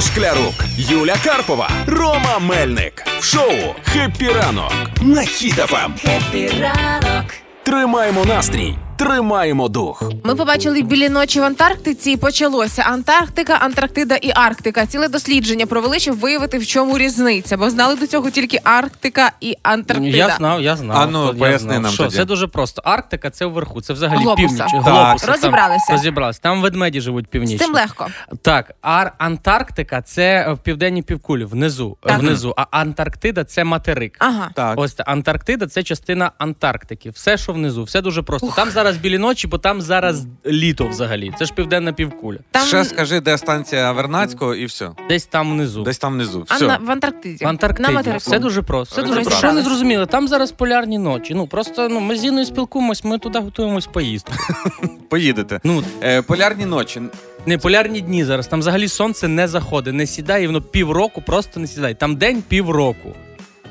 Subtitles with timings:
[0.00, 3.04] Шклярук, Юля Карпова, Рома Мельник.
[3.18, 5.90] В шоу «Хеппі ранок» на Хіт-ФМ.
[6.00, 7.24] Хеппі ранок.
[7.62, 10.02] Тримаємо настрій, тримаємо дух.
[10.24, 12.82] Ми побачили білі ночі в Антарктиці і почалося.
[12.82, 14.86] Антарктика, Антарктида і Арктика.
[14.86, 19.56] Ціле дослідження провели, щоб виявити, в чому різниця, бо знали до цього тільки Арктика і
[19.62, 20.16] Антарктида.
[20.16, 20.96] Я знав, я знав.
[20.96, 21.82] А ну, я поясни знав.
[21.82, 22.16] нам Що, тоді.
[22.16, 22.82] це дуже просто.
[22.84, 24.48] Арктика це вверху, це взагалі Глобуса.
[24.48, 24.58] північ.
[24.58, 24.82] Так.
[24.82, 25.26] Глобуса.
[25.26, 25.92] Там Розібралися.
[25.92, 26.40] Розібралися.
[26.42, 28.06] Там ведмеді живуть З цим легко.
[28.42, 31.96] Так, а Антарктика це в південній півкулі, внизу.
[32.02, 32.18] Так.
[32.18, 32.54] внизу.
[32.56, 34.16] А Антарктида це материк.
[34.18, 34.50] Ага.
[34.54, 34.78] Так.
[34.78, 37.10] Ось Антарктида це частина Антарктики.
[37.10, 38.52] Все, що внизу, все дуже просто.
[38.56, 41.32] Там зараз білі ночі, бо там зараз літо взагалі.
[41.38, 42.38] Це ж південна півкуля.
[42.50, 44.90] Там Ще скажи, де станція Вернацького, і все.
[45.08, 45.82] Десь там внизу.
[45.82, 46.44] Десь там внизу.
[46.48, 46.66] а Все.
[46.66, 47.44] на, в Антарктиді.
[47.44, 47.88] В Антарктиді.
[47.88, 48.18] На материку.
[48.20, 48.92] Все дуже просто.
[48.92, 49.38] Все дуже просто.
[49.38, 50.06] Що не зрозуміли?
[50.06, 51.34] Там зараз полярні ночі.
[51.34, 54.32] Ну просто ну ми з Іною спілкуємось, ми туди готуємось поїздку.
[55.10, 55.60] Поїдете.
[55.64, 57.00] Ну Е, полярні ночі.
[57.46, 58.46] не полярні дні зараз.
[58.46, 61.94] Там взагалі сонце не заходить, не сідає, і воно півроку просто не сідає.
[61.94, 63.14] Там день півроку.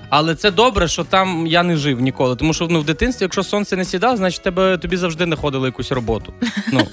[0.09, 2.35] Але це добре, що там я не жив ніколи.
[2.35, 5.91] Тому що ну, в дитинстві, якщо сонце не сідало, значить тебе тобі завжди знаходили якусь
[5.91, 6.33] роботу.
[6.73, 6.87] Ну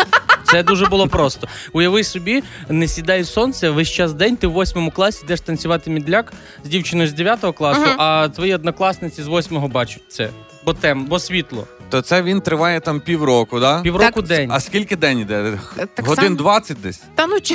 [0.44, 1.48] це дуже було просто.
[1.72, 6.32] Уяви собі, не сідає сонце, весь час день, ти в восьмому класі йдеш танцювати мідляк
[6.64, 8.00] з дівчиною з дев'ятого класу, Мгм.
[8.00, 10.30] а твої однокласниці з восьмого бачать це.
[10.66, 11.66] Бо тем, бо світло.
[11.88, 13.80] То це він триває там півроку, да?
[13.82, 14.50] Півроку Так, день.
[14.52, 15.58] А скільки день іде?
[15.94, 16.36] так Годин само.
[16.36, 17.00] 20 десь?
[17.14, 17.54] Та ну чо?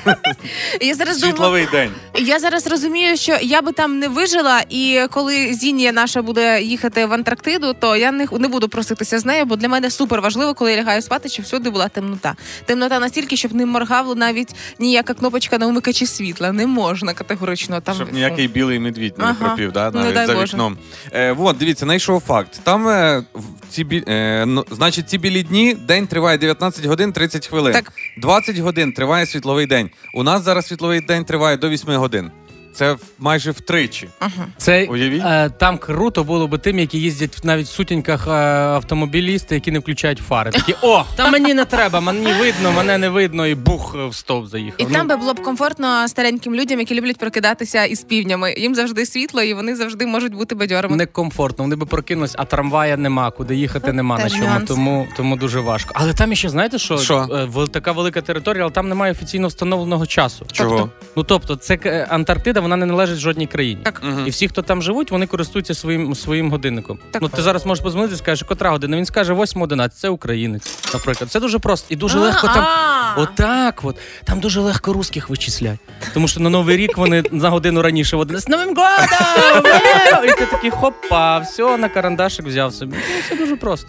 [0.80, 1.90] я зараз думаю, Світловий день.
[2.14, 7.06] я зараз розумію, що я би там не вижила, і коли Зінія наша буде їхати
[7.06, 10.54] в Антарктиду, то я не, не буду проситися з нею, бо для мене супер важливо,
[10.54, 12.34] коли я лягаю спати, щоб всюди була темнота.
[12.64, 16.52] Темнота настільки, щоб не моргав навіть ніяка кнопочка на умикачі світла.
[16.52, 17.94] Не можна категорично там.
[17.94, 19.34] Щоб ніякий білий медвідь не Ага.
[19.34, 20.52] пропів, да, Не навіть дай за Боже.
[20.52, 20.78] вікном.
[21.12, 22.37] Е, от, дивіться, знайшов факт.
[22.46, 24.04] Там е, в ці бі...
[24.08, 27.72] е, ну, значить, ці білі дні день триває 19 годин 30 хвилин.
[27.72, 27.92] Так.
[28.18, 29.90] 20 годин триває світловий день.
[30.14, 32.30] У нас зараз світловий день триває до 8 годин.
[32.78, 34.08] Це майже втричі.
[34.18, 34.46] Ага.
[34.56, 35.22] Це Уявіть.
[35.24, 39.78] е, там круто було би тим, які їздять навіть в сутінках е, автомобілісти, які не
[39.78, 40.50] включають фари.
[40.50, 44.14] Такі о, та мені не треба, мені видно, мене не видно, і бух е, в
[44.14, 44.80] стовп заїхав.
[44.80, 48.54] І Ну, там би було б комфортно стареньким людям, які люблять прокидатися із півнями.
[48.58, 50.96] Їм завжди світло, і вони завжди можуть бути бадьорими.
[50.96, 54.68] Некомфортно, вони би прокинулись, а трамвая нема, куди їхати нема на Теж чому, нюанс.
[54.68, 55.90] тому, тому дуже важко.
[55.94, 57.16] Але там ще знаєте, що, Що?
[57.32, 60.46] Е, вел- така велика територія, але там немає офіційно встановленого часу.
[60.52, 60.90] Чого?
[61.16, 63.80] Ну тобто, це е, Антарктида, вона не належить жодній країні.
[63.84, 64.00] Так.
[64.04, 64.26] Мгм.
[64.26, 66.98] І всі, хто там живуть, вони користуються своїм своїм годинником.
[67.10, 67.22] Так.
[67.22, 68.96] Ну ти зараз можеш позвонити, скажеш, котра година.
[68.96, 70.78] Він скаже 8.11, це українець.
[70.94, 72.66] Наприклад, це дуже просто і дуже легко там.
[73.16, 75.78] Отак, от там дуже легко русських вичислять.
[76.14, 80.24] Тому що на новий рік вони на годину раніше один з Новим годом!
[80.24, 82.96] І ти такий хопа, все, на карандашик взяв собі.
[83.28, 83.88] Це дуже просто.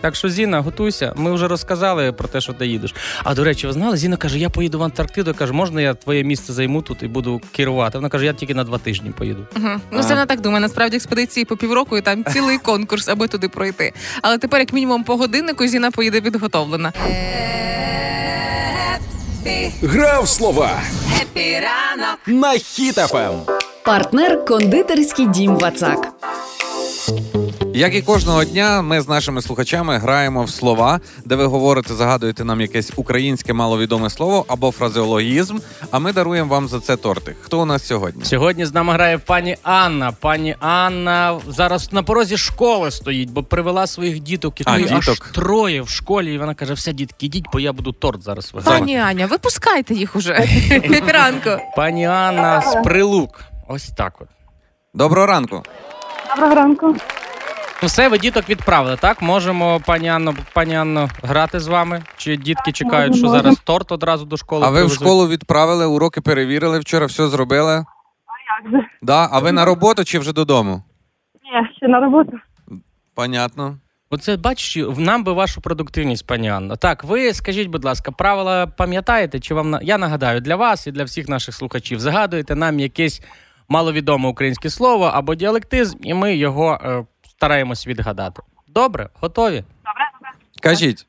[0.00, 1.12] Так що, Зіна, готуйся.
[1.16, 2.94] Ми вже розказали про те, що ти їдеш.
[3.24, 5.30] А до речі, ви знали, Зіна каже: я поїду в Антарктиду.
[5.30, 7.98] Я кажу, можна я твоє місце займу тут і буду керувати?
[7.98, 9.46] Вона каже, я тільки на два тижні поїду.
[9.56, 9.68] Угу.
[9.90, 10.60] Ну, це вона так думає.
[10.60, 13.92] Насправді експедиції по півроку і там цілий конкурс, аби туди пройти.
[14.22, 16.92] Але тепер, як мінімум, по годиннику Зіна поїде підготовлена.
[19.82, 20.80] Грав слова
[21.36, 22.18] ранок.
[22.26, 23.34] на Хіт-ФМ.
[23.84, 26.08] Партнер кондитерський дім Вацак.
[27.78, 32.44] Як і кожного дня, ми з нашими слухачами граємо в слова, де ви говорите, загадуєте
[32.44, 35.58] нам якесь українське маловідоме слово або фразеологізм,
[35.90, 37.36] а ми даруємо вам за це тортик.
[37.42, 38.24] Хто у нас сьогодні?
[38.24, 40.12] Сьогодні з нами грає пані Анна.
[40.12, 45.26] Пані Анна зараз на порозі школи стоїть, бо привела своїх діток, А, якої аж діток.
[45.28, 46.34] троє в школі.
[46.34, 48.80] І вона каже: все, дітки, ідіть, бо я буду торт зараз вигадувати.
[48.80, 50.34] Пані Аня, випускайте їх уже.
[51.06, 51.50] Ранку.
[51.76, 53.40] Пані Анна з прилук.
[53.68, 54.28] Ось так от.
[54.94, 55.62] Доброго ранку.
[56.34, 56.94] Доброго ранку.
[57.82, 59.22] Ну все, ви діток відправили, так?
[59.22, 62.02] Можемо, пані Анно, пані Анно, грати з вами?
[62.16, 64.62] Чи дітки чекають, що зараз торт одразу до школи?
[64.66, 65.00] А ви в привезуть?
[65.00, 67.72] школу відправили, уроки перевірили, вчора все зробили?
[67.72, 68.86] Як же?
[69.02, 69.28] Да?
[69.32, 70.82] А ви на роботу чи вже додому?
[71.44, 72.32] Ні, ще на роботу.
[73.14, 73.78] Понятно.
[74.10, 76.76] Оце бачиш, в- нам би вашу продуктивність, пані Анно.
[76.76, 79.40] Так, ви скажіть, будь ласка, правила пам'ятаєте?
[79.40, 82.00] Чи вам на- я нагадаю для вас і для всіх наших слухачів?
[82.00, 83.22] Загадуєте нам якесь
[83.68, 87.04] маловідоме українське слово або діалектизм, і ми його е,
[87.38, 88.42] стараємось відгадати.
[88.68, 89.54] Добре, готові?
[89.84, 90.30] Добре, добре.
[90.62, 91.06] Кажіть,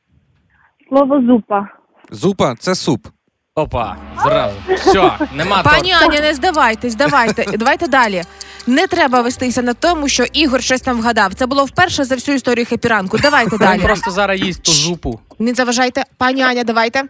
[0.90, 1.68] Слово зупа.
[2.12, 3.08] зупа це суп.
[3.56, 4.56] Опа, зразу.
[4.70, 5.92] Все, нема Пані.
[5.94, 7.58] Аня, не здавайтесь, давайте.
[7.58, 8.22] Давайте далі.
[8.68, 11.34] Не треба вестися на тому, що Ігор щось там вгадав.
[11.34, 13.18] Це було вперше за всю історію хепіранку.
[13.18, 13.82] Давайте Він далі.
[13.82, 15.20] просто зараз їсть ту зупу.
[15.40, 16.04] Не заважайте.
[16.18, 17.04] Пані Аня, давайте.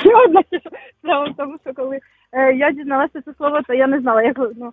[0.00, 0.40] Ще одна
[1.00, 1.98] справа в тому, що коли
[2.32, 4.72] е, я дізналася це слово, то я не знала, як ну,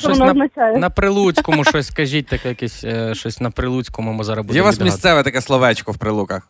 [0.00, 0.78] щось воно на, означає.
[0.78, 4.56] на прилуцькому щось скажіть, таке якесь е, щось на прилуцькому ми зараз будемо.
[4.56, 4.94] Є у вас відгадувати.
[4.96, 6.48] місцеве таке словечко в прилуках?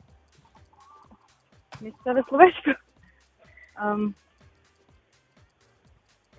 [1.81, 2.71] Місцеве словечко.
[3.83, 4.15] Ем,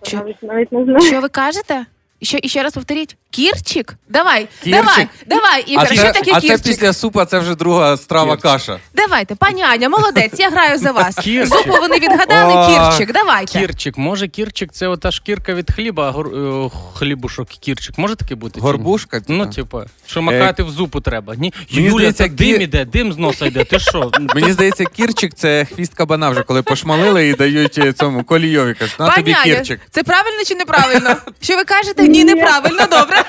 [0.01, 0.99] Чи- навіть, навіть не знаю.
[1.01, 1.85] Що ви кажете?
[2.21, 3.17] Що, і ще раз повторіть.
[3.33, 3.95] Кірчик?
[4.09, 4.83] Давай, Кірчик?
[4.85, 8.43] давай, давай, А Ігор, що таке а це після супа, це вже друга страва Кірчик.
[8.51, 8.79] каша.
[8.95, 11.15] Давайте, пані Аня, молодець, я граю за вас.
[11.15, 11.57] Кірчик.
[11.57, 13.59] Зупу вони відгадали, О, кірчик, давайте.
[13.59, 17.97] Кірчик, може кірчик це ота шкірка від хліба, гор, е, хлібушок, кірчик.
[17.97, 18.53] Може таке бути?
[18.53, 18.65] чи ні?
[18.65, 19.21] Горбушка?
[19.27, 19.85] Ну, типа?
[20.05, 21.35] що макати в зупу треба.
[21.35, 23.63] Ні, Мені Юля, здається, так дим кі- іде, дим з носа йде.
[23.63, 24.11] Ти що?
[24.35, 28.73] Мені здається, кірчик це хвіст кабана вже, коли пошмалили і дають е, цьому колійові.
[28.73, 29.81] Кажуть, на тобі Пані Аня, кірчик.
[29.91, 31.15] це правильно чи неправильно?
[31.41, 32.07] Що ви кажете?
[32.07, 33.22] Ні, неправильно, добре.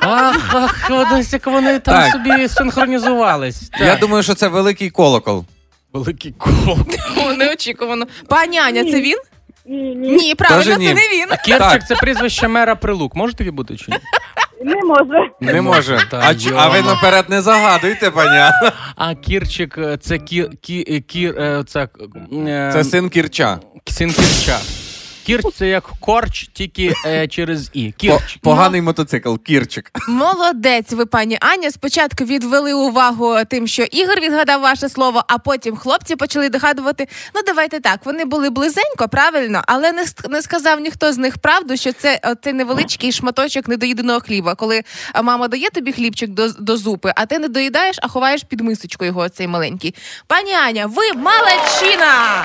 [0.00, 2.12] Ах, ах, ось як вони там Так.
[2.12, 3.70] собі синхронізувались.
[3.80, 4.00] Я Так.
[4.00, 5.44] думаю, що це великий колокол.
[5.92, 6.78] Великий кол.
[7.26, 8.06] О, неочікувано.
[8.28, 9.18] Пані Аня, це він?
[9.66, 10.88] Ні, ні, Ні, правильно, Тоже ні.
[10.88, 11.26] це не він.
[11.30, 11.86] А Кірчик Так.
[11.88, 13.14] це прізвище мера Прилук.
[13.16, 13.98] Може таке бути чи ні?
[14.64, 15.30] не може.
[15.40, 15.98] Не може.
[16.10, 18.72] Та А, а ви наперед не загадуйте, паня.
[18.96, 21.88] А Кірчик е, це кір, кі, е, кір, е, це,
[22.48, 23.58] е, Це син кірча.
[23.86, 24.58] син Кірча.
[25.28, 27.92] Кірч це як корч, тільки е, через і.
[27.92, 28.38] Кірч.
[28.42, 29.90] поганий мотоцикл, кірчик.
[30.08, 31.70] Молодець, ви, пані Аня.
[31.70, 37.08] Спочатку відвели увагу тим, що Ігор відгадав ваше слово, а потім хлопці почали догадувати.
[37.34, 38.00] Ну, давайте так.
[38.04, 42.52] Вони були близенько, правильно, але не, не сказав ніхто з них правду, що це цей
[42.52, 44.54] невеличкий шматочок недоїденого хліба.
[44.54, 44.82] Коли
[45.22, 49.04] мама дає тобі хлібчик до, до зупи, а ти не доїдаєш, а ховаєш під мисочку
[49.04, 49.94] його цей маленький.
[50.26, 52.44] Пані Аня, ви молодчина!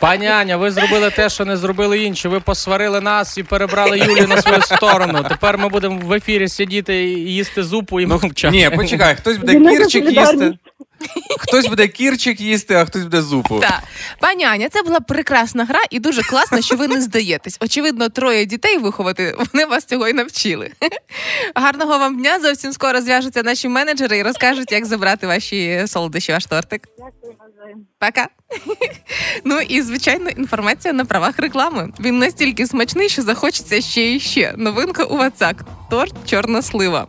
[0.00, 2.28] Пані Аня, ви зробили те, що не зробили інші.
[2.28, 5.24] Ви посварили нас і перебрали Юлію на свою сторону.
[5.28, 8.56] Тепер ми будемо в ефірі сидіти і їсти зупу і мовчати.
[8.56, 10.52] Ні, почекай, хтось буде кірчик їсти.
[11.38, 13.60] Хтось буде кірчик їсти, а хтось буде зупу.
[13.60, 13.82] Так.
[14.20, 17.56] Пані Аня, це була прекрасна гра, і дуже класно, що ви не здаєтесь.
[17.60, 20.70] Очевидно, троє дітей виховати, вони вас цього і навчили.
[21.54, 22.40] Гарного вам дня.
[22.40, 26.88] Зовсім скоро зв'яжуться наші менеджери і розкажуть, як забрати ваші солодощі, ваш тортик.
[26.98, 27.36] Дякую.
[27.98, 28.28] Пока.
[29.44, 31.92] Ну і звичайно, інформація на правах реклами.
[32.00, 34.54] Він настільки смачний, що захочеться ще і ще.
[34.56, 35.64] Новинка у Вацак.
[35.90, 37.06] Торт чорна слива.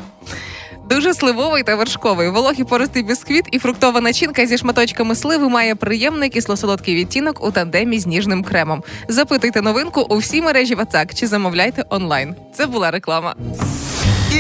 [0.92, 6.30] Дуже сливовий та вершковий, вологий пористий бісквіт і фруктова начинка зі шматочками сливи має приємний
[6.30, 8.84] кисло-солодкий відтінок у тандемі з ніжним кремом.
[9.08, 12.36] Запитуйте новинку у всій мережі Вацак чи замовляйте онлайн.
[12.56, 13.36] Це була реклама.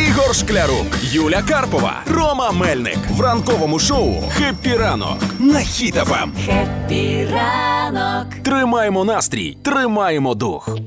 [0.07, 5.65] Ігор Шклярук, Юля Карпова, Рома Мельник в ранковому шоу «Хеппі ранок» на Ем.
[5.65, 6.29] Хіт-ФМ.
[6.45, 8.27] Хеппі ранок.
[8.43, 10.77] Тримаємо настрій, тримаємо дух.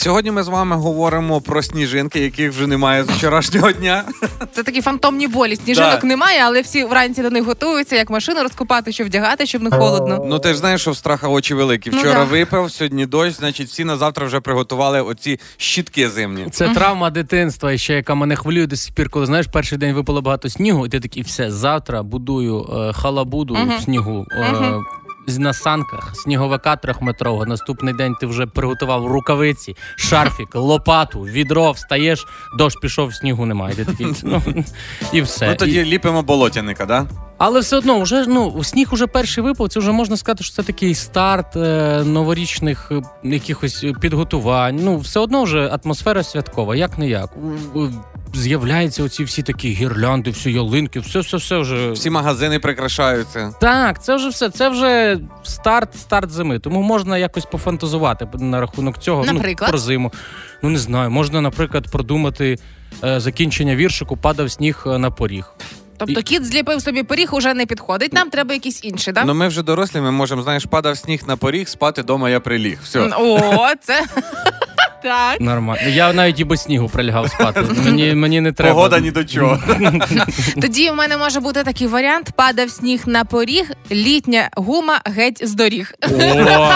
[0.00, 4.04] Сьогодні ми з вами говоримо про сніжинки, яких вже немає з вчорашнього дня.
[4.52, 5.56] Це такі фантомні болі.
[5.56, 6.04] Сніжинок Так.
[6.04, 10.24] немає, але всі вранці до них готуються, як машину розкопати, що вдягати, щоб не холодно.
[10.28, 11.90] Ну ти ж знаєш, що в страха очі великі.
[11.90, 12.24] Ну, Вчора да.
[12.24, 16.46] випав, сьогодні дощ, значить всі на завтра вже приготували оці щітки зимні.
[16.50, 20.22] Це травма дитинства, ще яка мене хвилює до сих пір, коли знаєш, перший день випало
[20.22, 24.26] багато снігу, і ти такий, все, завтра будую е, халабуду в снігу.
[24.32, 25.00] Е, з-
[25.38, 27.46] На санках, сніговика трьохметрового.
[27.46, 32.26] Наступний день ти вже приготував рукавиці, шарфік, лопату, відро, встаєш,
[32.58, 33.74] дощ пішов, снігу немає.
[33.74, 34.42] Ти такий, ну,
[35.12, 35.48] і все.
[35.48, 37.06] Ну тоді І- ліпимо болотяника, да?
[37.38, 39.68] але все одно, вже ну сніг уже перший випав.
[39.68, 44.80] Це вже можна сказати, що це такий старт е, новорічних е, якихось підготувань.
[44.82, 47.30] Ну, все одно вже атмосфера святкова, як не як.
[48.34, 51.90] З'являються оці всі такі гірлянди, всі ялинки, все, все, все вже.
[51.90, 53.54] Всі магазини прикрашаються.
[53.60, 54.50] Так, це вже все.
[54.50, 56.58] Це вже старт, старт зими.
[56.58, 59.24] Тому можна якось пофантазувати на рахунок цього.
[59.24, 59.68] Наприклад?
[59.68, 60.12] Ну, про зиму.
[60.62, 61.10] Ну не знаю.
[61.10, 62.58] Можна, наприклад, продумати
[63.04, 65.44] е, закінчення віршику Падав сніг е, на поріг.
[65.96, 68.12] Тобто кіт зліпив собі поріг, уже не підходить.
[68.12, 69.24] Нам треба якийсь інший, так?
[69.26, 72.78] Ну ми вже дорослі, ми можемо, знаєш, падав сніг на поріг, спати дома я приліг.
[72.84, 73.00] Все.
[73.18, 74.04] О, це
[75.02, 75.40] так.
[75.40, 75.88] Нормально.
[75.88, 77.62] Я навіть і без снігу прилягав спати.
[77.84, 78.74] Мені, мені не треба.
[78.74, 79.58] Погода ні до чого.
[80.60, 85.54] Тоді в мене може бути такий варіант: падав сніг на поріг, літня гума геть з
[85.54, 85.94] доріг.
[86.02, 86.72] О.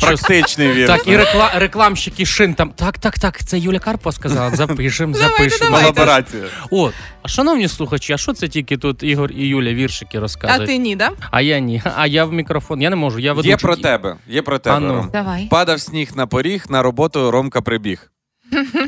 [0.00, 0.86] Практичний вірш.
[0.86, 1.50] Так, і рекла...
[1.54, 2.70] рекламщики шин там.
[2.76, 4.56] Так, так, так, це Юля Карпова сказала.
[4.56, 5.76] Запишемо, запишемо.
[5.76, 6.42] Колаборація.
[6.70, 10.78] От, а шановні слухачі, а що це тільки тут Ігор і Юля віршики А ти
[10.78, 11.10] ні, да?
[11.30, 11.82] А я ні.
[11.96, 12.82] А я в мікрофон.
[12.82, 13.18] Я не можу.
[13.18, 13.48] Я веду.
[13.48, 14.16] Є про тебе.
[14.28, 14.76] Є про тебе.
[14.76, 14.94] А ну.
[14.94, 15.10] Ром.
[15.12, 15.46] Давай.
[15.50, 18.12] Падав сніг на поріг, на роботу Ромка прибіг.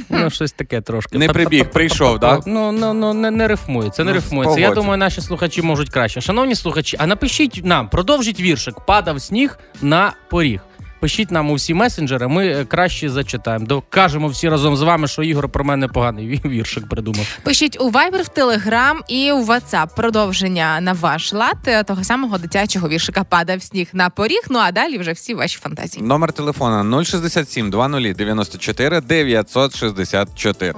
[0.09, 1.19] Ну, щось таке трошки.
[1.19, 2.43] Не прибіг, прийшов, так?
[2.47, 4.61] Ну, ну, ну не, не рифмується, не Ну, рифмується.
[4.61, 6.21] Я думаю, наші слухачі можуть краще.
[6.21, 8.81] Шановні слухачі, а напишіть нам, продовжіть віршик.
[8.87, 10.61] Падав сніг на поріг.
[11.01, 13.67] Пишіть нам у всі месенджери, ми е, краще зачитаємо.
[13.67, 17.39] Докажемо всі разом з вами, що Ігор про мене поганий віршик придумав.
[17.43, 22.39] Пишіть у Viber, в Telegram і у WhatsApp продовження на ваш лад е, того самого
[22.39, 24.41] дитячого віршика падав сніг на поріг.
[24.51, 26.05] Ну а далі вже всі ваші фантазії.
[26.05, 30.75] Номер телефона 067 20 94 964.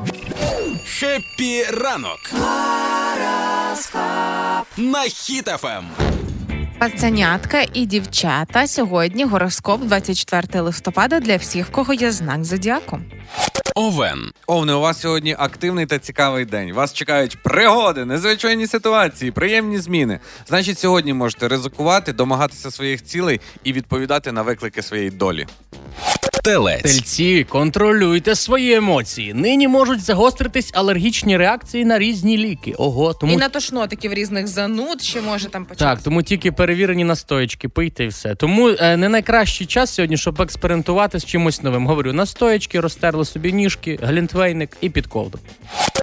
[0.84, 2.30] Хеппі ранок
[4.76, 6.11] на Хіт-ФМ.
[6.82, 8.66] Пацанятка і дівчата.
[8.66, 13.00] Сьогодні гороскоп 24 листопада для всіх, кого є знак зодіаку.
[13.74, 14.32] Овен.
[14.46, 16.72] овне, у вас сьогодні активний та цікавий день.
[16.72, 20.20] Вас чекають пригоди, незвичайні ситуації, приємні зміни.
[20.48, 25.46] Значить, сьогодні можете ризикувати, домагатися своїх цілей і відповідати на виклики своєї долі.
[26.42, 26.82] Телець.
[26.82, 29.34] Тельці, контролюйте свої емоції.
[29.34, 32.74] Нині можуть загостритись алергічні реакції на різні ліки.
[32.78, 35.84] Ого, тому І на тошнотиків різних зануд ще може там почати.
[35.84, 38.34] так, тому тільки перевірені настоячки, пийте і все.
[38.34, 41.86] Тому е, не найкращий час сьогодні, щоб експериментувати з чимось новим.
[41.86, 45.40] Говорю, настоячки, розтерли собі ніжки, глінтвейник і під ковдру.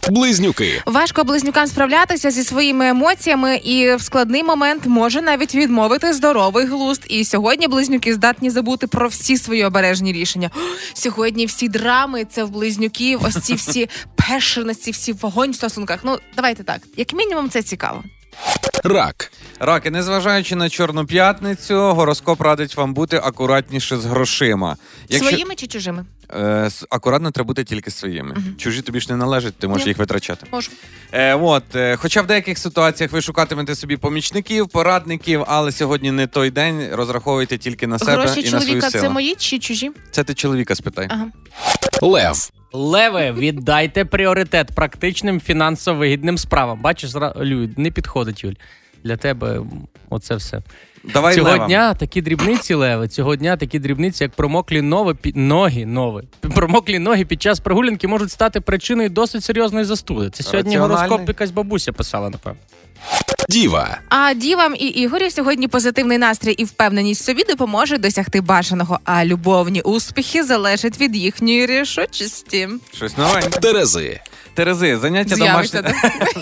[0.10, 0.82] Близнюки.
[0.86, 7.06] Важко близнюкам справлятися зі своїми емоціями, і в складний момент може навіть відмовити здоровий глузд.
[7.10, 10.29] І сьогодні близнюки здатні забути про всі свої обережні рішення.
[10.38, 10.50] «О,
[10.94, 16.00] Сьогодні всі драми це в близнюків, ось ці всі пешеності, всі вогонь в стосунках.
[16.04, 18.04] Ну давайте так, як мінімум, це цікаво.
[18.84, 19.32] Рак.
[19.60, 24.78] Раки, незважаючи на чорну п'ятницю, гороскоп радить вам бути акуратніше з грошима.
[25.10, 26.06] Своїми чи чужими?
[26.34, 28.36] Е, акуратно треба бути тільки своїми.
[28.58, 29.90] Чужі тобі ж не належать, ти можеш Ні.
[29.90, 30.46] їх витрачати.
[30.52, 30.72] Можу.
[31.12, 36.28] Е, от, е, хоча в деяких ситуаціях ви шукатимете собі помічників, порадників, але сьогодні не
[36.28, 36.90] той день.
[36.92, 39.02] Розраховуйте тільки на себе Гроші і на свою чоловіка силу.
[39.04, 39.92] це мої чи чужі?
[40.12, 41.08] Це ти чоловіка спитай.
[41.10, 41.26] Ага.
[42.02, 42.50] Лев.
[42.74, 46.82] Леве, віддайте пріоритет практичним фінансово вигідним справам.
[46.82, 47.16] Бачиш.
[47.42, 48.54] Люд, не підходить, Юль.
[49.04, 49.62] Для тебе
[50.10, 50.62] оце все.
[51.04, 51.68] Давай цього левам.
[51.68, 55.34] дня такі дрібниці, Леве, цього дня такі дрібниці, як промоклі нови, пі...
[55.36, 56.24] ноги, нови.
[56.56, 60.30] Промоклі ноги під час прогулянки можуть стати причиною досить серйозної застуди.
[60.30, 62.60] Це сьогодні гороскоп якась бабуся писала, напевно.
[63.50, 63.98] Діва.
[64.10, 69.00] А дівам і Ігорю сьогодні позитивний настрій і впевненість в собі допоможуть досягти бажаного.
[69.04, 72.70] А любовні успіхи залежать від їхньої рішучості.
[72.94, 73.60] Щось новеньке.
[73.60, 74.20] Терези.
[74.54, 75.94] Терези, заняття З'явиться,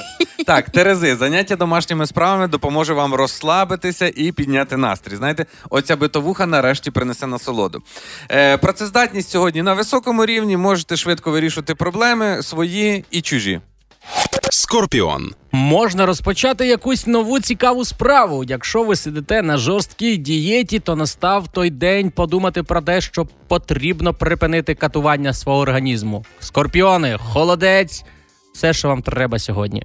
[0.46, 5.16] так, Терези, заняття домашніми справами допоможе вам розслабитися і підняти настрій.
[5.16, 7.84] Знаєте, оця битовуха нарешті принесе насолоду.
[8.32, 10.58] Е, працездатність сьогодні на високому рівні.
[10.58, 13.62] Можете швидко вирішувати проблеми свої і чужі.
[14.50, 15.32] Скорпіон.
[15.52, 18.44] Можна розпочати якусь нову цікаву справу.
[18.44, 24.14] Якщо ви сидите на жорсткій дієті, то настав той день подумати про те, що потрібно
[24.14, 26.26] припинити катування свого організму.
[26.40, 28.04] Скорпіони, холодець,
[28.54, 29.84] все, що вам треба сьогодні.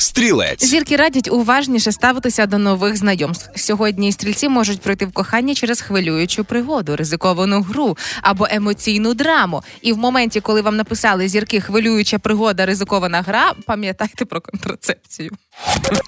[0.00, 0.64] Стрілець.
[0.64, 3.50] Зірки радять уважніше ставитися до нових знайомств.
[3.56, 9.62] Сьогодні стрільці можуть пройти в кохання через хвилюючу пригоду, ризиковану гру або емоційну драму.
[9.82, 15.30] І в моменті, коли вам написали зірки хвилююча пригода, ризикована гра, пам'ятайте про контрацепцію.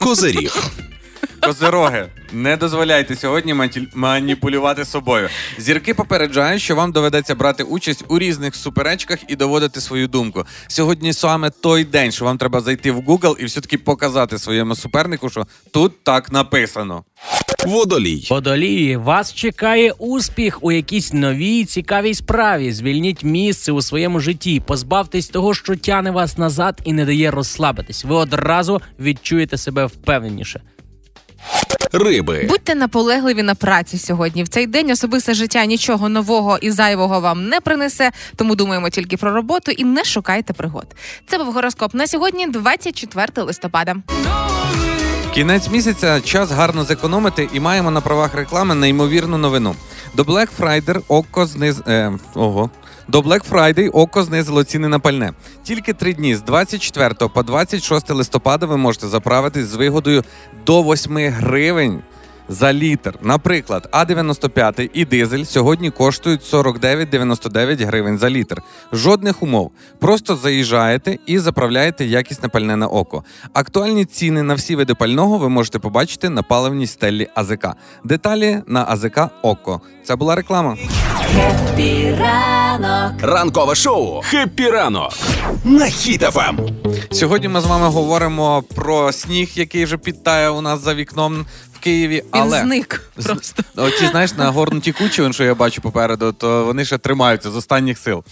[0.01, 0.71] Козиріг.
[1.41, 3.55] Козироги, не дозволяйте сьогодні
[3.95, 5.29] маніпулювати собою.
[5.59, 10.45] Зірки попереджають, що вам доведеться брати участь у різних суперечках і доводити свою думку.
[10.69, 15.31] Сьогодні саме той день, що вам треба зайти в Google і все-таки показати своєму супернику,
[15.31, 17.05] що тут так написано.
[17.67, 18.27] Водолій.
[18.31, 22.73] Водолії, вас чекає успіх у якійсь новій цікавій справі.
[22.73, 28.05] Звільніть місце у своєму житті, позбавтесь того, що тяне вас назад і не дає розслабитись.
[28.05, 30.61] Ви одразу відчуєте себе впевненіше.
[31.93, 32.47] Риби.
[32.49, 34.43] Будьте наполегливі на праці сьогодні.
[34.43, 39.17] В цей день особисте життя нічого нового і зайвого вам не принесе, тому думаємо тільки
[39.17, 40.87] про роботу і не шукайте пригод.
[41.27, 43.97] Це був гороскоп на сьогодні, 24 листопада.
[45.35, 49.75] Кінець місяця час гарно зекономити і маємо на правах реклами неймовірну новину.
[50.15, 51.81] До Black Friday око зниз...
[51.87, 52.71] Е, ого.
[53.09, 55.33] До Black Friday око знизило ціни на пальне.
[55.63, 60.25] Тільки три дні з 24 по 26 листопада ви можете заправитись з вигодою
[60.67, 62.03] до 8 гривень
[62.49, 63.15] за літр.
[63.23, 68.63] Наприклад, А95 і дизель сьогодні коштують 49,99 гривень за літр.
[68.93, 69.71] Жодних умов.
[70.01, 73.25] Просто заїжджаєте і заправляєте якісне пальне на око.
[73.53, 77.67] Актуальні ціни на всі види пального ви можете побачити на паливній стелі АЗК.
[78.05, 79.81] Деталі на АЗК Око.
[80.05, 80.77] Це була реклама.
[82.19, 84.21] ранок, Ранкове шоу.
[84.23, 85.13] Хеппі ранок.
[85.65, 85.91] На Ем.
[85.91, 86.59] Хіт-ФМ.
[87.11, 91.47] Сьогодні ми з вами говоримо про сніг, який вже підтає у нас за вікном
[91.83, 92.15] Києві.
[92.15, 93.63] Він але зник просто.
[93.77, 98.25] Оці, знаєш, нагорнуті кучі, що я бачу попереду, то вони ще тримаються з останніх сил.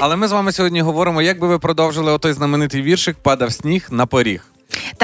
[0.00, 3.88] Але ми з вами сьогодні говоримо, як би ви продовжили отой знаменитий віршик Падав сніг
[3.90, 4.53] на поріг.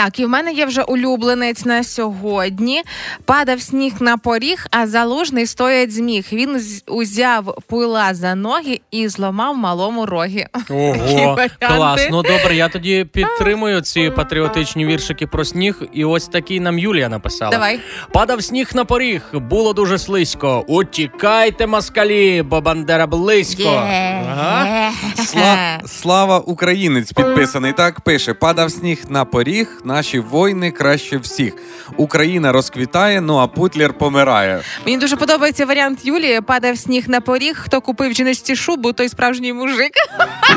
[0.04, 2.83] Так, і в мене є вже улюбленець на сьогодні.
[3.25, 6.26] Падав сніг на поріг, а залужний стоять зміг.
[6.33, 10.47] Він узяв пила за ноги і зламав малому роги.
[10.71, 12.09] Ого, клас.
[12.11, 15.83] Ну добре, я тоді підтримую ці патріотичні віршики про сніг.
[15.92, 17.50] І ось такий нам Юлія написала.
[17.50, 17.80] Давай.
[18.12, 20.64] Падав сніг на поріг, було дуже слизько.
[20.69, 23.69] Утікайте, москалі, бо бандера близько.
[23.69, 24.92] Ага.
[25.16, 25.80] Сла...
[25.87, 27.73] Слава Українець підписаний.
[27.73, 31.54] Так пише: падав сніг на поріг, наші воїни краще всіх.
[31.97, 34.61] Україна розквітає, ну а Путлер помирає.
[34.87, 36.40] Мені дуже подобається варіант Юлії.
[36.40, 37.56] Падав сніг на поріг.
[37.61, 39.92] Хто купив жіночці шубу, той справжній мужик.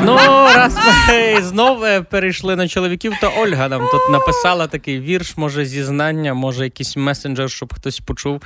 [0.04, 0.16] Ну,
[0.54, 0.76] раз
[1.08, 6.34] ми знов е, перейшли на чоловіків, то Ольга нам тут написала такий вірш, може, зізнання,
[6.34, 8.42] може, якийсь месенджер, щоб хтось почув.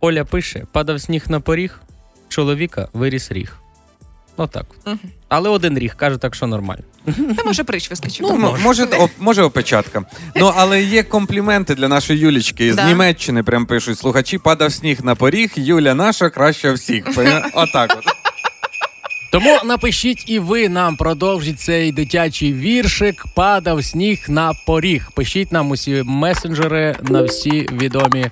[0.00, 1.80] Оля пише: падав сніг на поріг,
[2.28, 3.56] чоловіка виріс ріг.
[4.40, 4.66] Отак.
[4.86, 4.98] Мгм.
[5.28, 6.82] Але один ріг, каже, так що нормально.
[7.36, 8.26] Та може притч вискочив.
[8.30, 10.02] Ну, м- може, о, може опечатка.
[10.36, 12.72] Ну, але є компліменти для нашої Юлічки.
[12.72, 12.86] З Да.
[12.86, 17.04] Німеччини прям пишуть: слухачі, падав сніг на поріг, Юля наша краща всіх.
[17.14, 18.04] Поня- Отак от.
[19.32, 23.24] Тому напишіть і ви нам продовжіть цей дитячий віршик.
[23.36, 25.10] Падав сніг на поріг.
[25.14, 28.30] Пишіть нам усі месенджери на всі відомі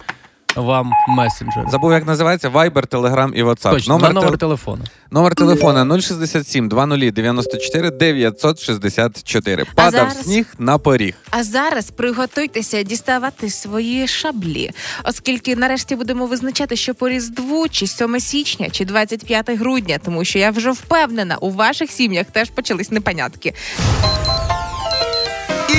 [0.57, 1.67] вам месенджери.
[1.71, 3.71] Забув, як називається Viber, Telegram і WhatsApp.
[3.71, 4.85] Точно, номер, на номер тел- телефону.
[5.11, 9.65] номер телефона 067 20 94 964.
[9.75, 10.23] Падав зараз?
[10.25, 11.15] сніг на поріг.
[11.31, 14.71] А зараз приготуйтеся діставати свої шаблі,
[15.05, 20.39] оскільки нарешті будемо визначати, що по різдву, чи 7 січня, чи 25 грудня, тому що
[20.39, 23.55] я вже впевнена, у ваших сім'ях теж почались непонятки.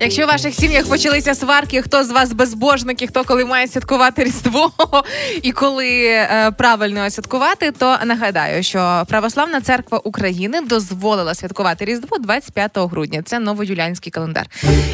[0.00, 4.72] Якщо в ваших сім'ях почалися сварки, хто з вас безбожники, хто коли має святкувати Різдво
[5.42, 12.70] і коли е, правильно святкувати, то нагадаю, що Православна церква України дозволила святкувати Різдво 25
[12.78, 13.22] грудня.
[13.24, 14.46] Це новоюліанський календар.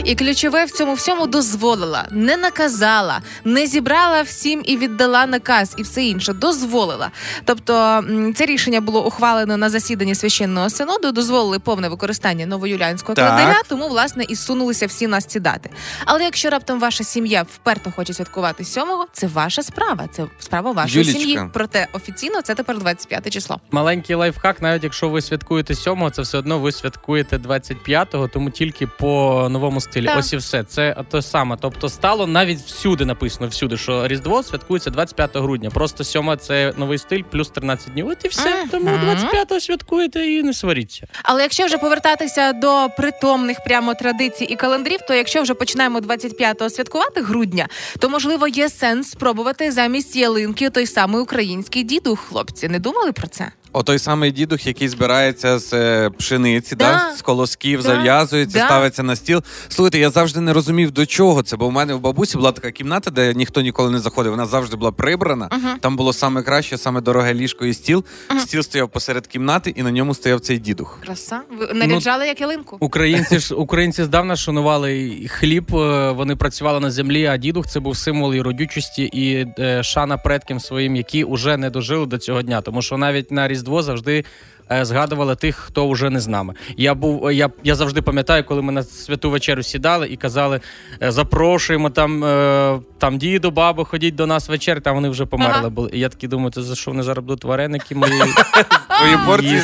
[0.04, 5.82] І ключове в цьому всьому дозволила, не наказала, не зібрала всім і віддала наказ, і
[5.82, 7.10] все інше дозволила.
[7.44, 8.04] Тобто
[8.36, 13.28] це рішення було ухвалено на засіданні священного синоду, дозволили повне використання новоюліанського Так.
[13.28, 15.70] календаря, тому власне і сунулися всі на ці дати.
[16.04, 20.08] Але якщо раптом ваша сім'я вперто хоче святкувати сьомого, це ваша справа.
[20.12, 21.20] Це справа вашої Юлічка.
[21.20, 21.40] сім'ї.
[21.52, 23.60] Проте офіційно це тепер 25 число.
[23.70, 28.86] Маленький лайфхак, навіть якщо ви святкуєте 7-го, це все одно ви святкуєте 25-го, тому тільки
[28.86, 30.06] по новому стилі.
[30.06, 30.18] Так.
[30.18, 30.64] Ось і все.
[30.64, 31.56] Це те саме.
[31.60, 35.70] Тобто стало навіть всюди написано, всюди, що Різдво святкується 25 грудня.
[35.70, 38.08] Просто 7 це новий стиль, плюс 13 днів.
[38.08, 38.64] От і все.
[38.70, 41.06] Тому 25-го святкуєте і не сваріться.
[41.22, 46.70] Але якщо вже повертатися до притомних прямо традицій і календарів, то якщо вже починаємо 25-го
[46.70, 52.20] святкувати грудня, то можливо є сенс спробувати замість ялинки той самий український дідух.
[52.20, 53.52] Хлопці, не думали про це?
[53.72, 56.92] О, той самий дідух, який збирається з е, пшениці, да.
[56.92, 57.16] Да.
[57.16, 57.88] з колосків, Да.
[57.88, 58.64] зав'язується, Да.
[58.66, 59.42] ставиться на стіл.
[59.68, 62.70] Слухайте, я завжди не розумів, до чого це, бо в мене в бабусі була така
[62.70, 64.32] кімната, де ніхто ніколи не заходив.
[64.32, 65.48] Вона завжди була прибрана.
[65.52, 65.78] Мгм.
[65.80, 68.04] Там було саме краще, саме дороге ліжко і стіл.
[68.40, 70.98] Стіл стояв посеред кімнати, і на ньому стояв цей дідух.
[71.04, 72.76] Краса, ви наряджали як ялинку.
[72.80, 75.76] Українці ж українці здавна шанували хліб.
[75.76, 77.26] е, Вони працювали на землі.
[77.26, 81.70] А дідух це був символ і родючості, і е, шана предкам своїм, які вже не
[81.70, 82.60] дожили до цього дня.
[82.60, 84.24] Тому що навіть на Різдво завжди.
[84.72, 86.54] Е, Згадували тих, хто вже не з нами.
[86.76, 90.60] Я був, я, я завжди пам'ятаю, коли ми на святу вечерю сідали і казали:
[91.02, 94.80] е, запрошуємо там, е, там діду, бабу, ходіть до нас вечер.
[94.80, 95.68] Там вони вже померли Ага.
[95.70, 95.90] були.
[95.92, 98.12] І я такий думаю, це за що вони зараз будуть вареники мої
[99.26, 99.62] порції.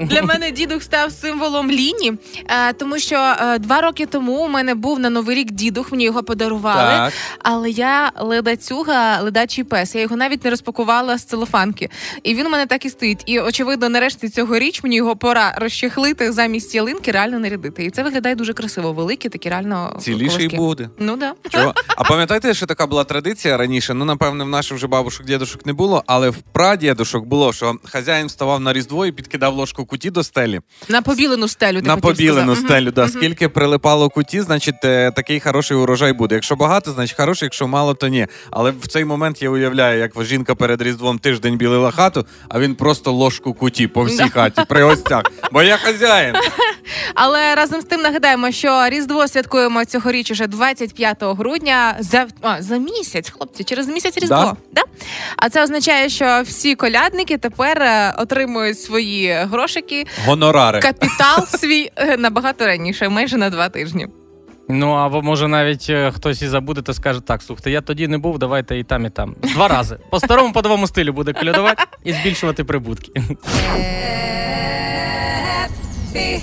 [0.00, 2.12] Для мене дідух став символом ліні,
[2.48, 6.04] е, тому що е, два роки тому у мене був на новий рік дідух, мені
[6.04, 7.10] його подарували.
[7.38, 9.94] Але я ледацюга, ледачий пес.
[9.94, 11.88] Я його навіть не розпакувала з целофанки.
[12.22, 13.22] І він у мене так і стоїть.
[13.26, 17.84] І очевидно, нарешті цього річ мені його пора розчехлити замість ялинки, реально нарядити.
[17.84, 18.92] І це виглядає дуже красиво.
[18.92, 20.56] Великі, такі реально Ціліший колоски.
[20.56, 20.88] буде.
[20.98, 21.34] Ну да.
[21.50, 21.74] Чого?
[21.88, 23.94] А пам'ятаєте, що така була традиція раніше?
[23.94, 28.26] Ну, напевне, в наших вже бабушок, дідушок не було, але в прадідушок було, що хазяїн
[28.26, 30.60] вставав на різдво і підкидав ложку куті до стелі.
[30.88, 31.80] На побілену стелю.
[31.80, 32.74] ти на хотів побілену сказати.
[32.74, 32.90] стелю.
[32.90, 33.08] Да.
[33.08, 36.34] Скільки прилипало куті, значить е, такий хороший урожай буде.
[36.34, 38.26] Якщо багато, значить хороший, якщо мало, то ні.
[38.50, 42.74] Але в цей момент я уявляю, як жінка перед різдвом тиждень білила хату, а він
[42.74, 45.22] просто ложку куті по всій хаті при гостях.
[45.52, 46.34] Бо я хазяїн.
[47.14, 52.76] Але разом з тим нагадаємо, що Різдво святкуємо цьогоріч уже 25 грудня за, а, за
[52.76, 54.56] місяць, хлопці, через місяць Різдво.
[54.72, 54.82] Да?
[55.36, 60.80] А це означає, що всі колядники тепер е, отримують свої грошики, Гонорари.
[60.80, 64.06] капітал свій е, набагато раніше, майже на два тижні.
[64.72, 68.18] Ну або може навіть е, хтось і забуде, та скаже так: слухайте, я тоді не
[68.18, 69.34] був, давайте і там, і там.
[69.42, 69.96] Два рази.
[70.10, 73.12] По старому по новому стилю буде колядувати і збільшувати прибутки.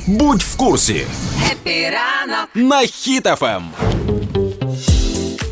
[0.07, 1.05] Будь в курсі
[1.51, 3.61] епі ранок на Хіт-ФМ.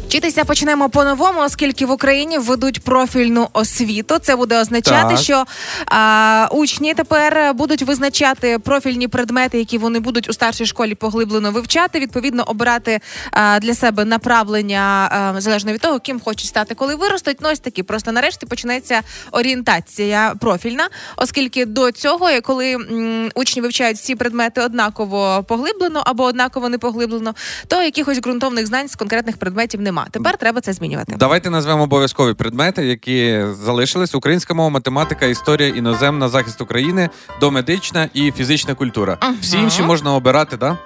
[0.08, 4.20] Вчитися почнемо по-новому, оскільки в Україні введуть профільну освіту.
[4.20, 5.24] Це буде означати, Так.
[5.24, 5.44] що
[5.86, 12.00] а, учні тепер будуть визначати профільні предмети, які вони будуть у старшій школі поглиблено вивчати.
[12.00, 13.00] Відповідно, обирати
[13.32, 17.38] а, для себе направлення а, залежно від того, ким хочуть стати, коли виростуть.
[17.42, 17.84] Ну ось такі.
[17.84, 25.46] Просто нарешті почнеться орієнтація профільна, оскільки до цього, коли м, учні вивчають всі предмети однаково
[25.48, 27.36] поглиблено або однаково не поглиблено,
[27.68, 30.08] то якихось ґрунтовних знань з конкретних предметів нема.
[30.12, 31.16] Тепер треба це змінювати.
[31.20, 38.32] Давайте назвемо обов'язкові предмети, які залишились: українська мова, математика, історія, іноземна, захист України, домедична і
[38.32, 39.18] фізична культура.
[39.20, 39.34] Ага.
[39.42, 40.78] Всі інші можна обирати, да?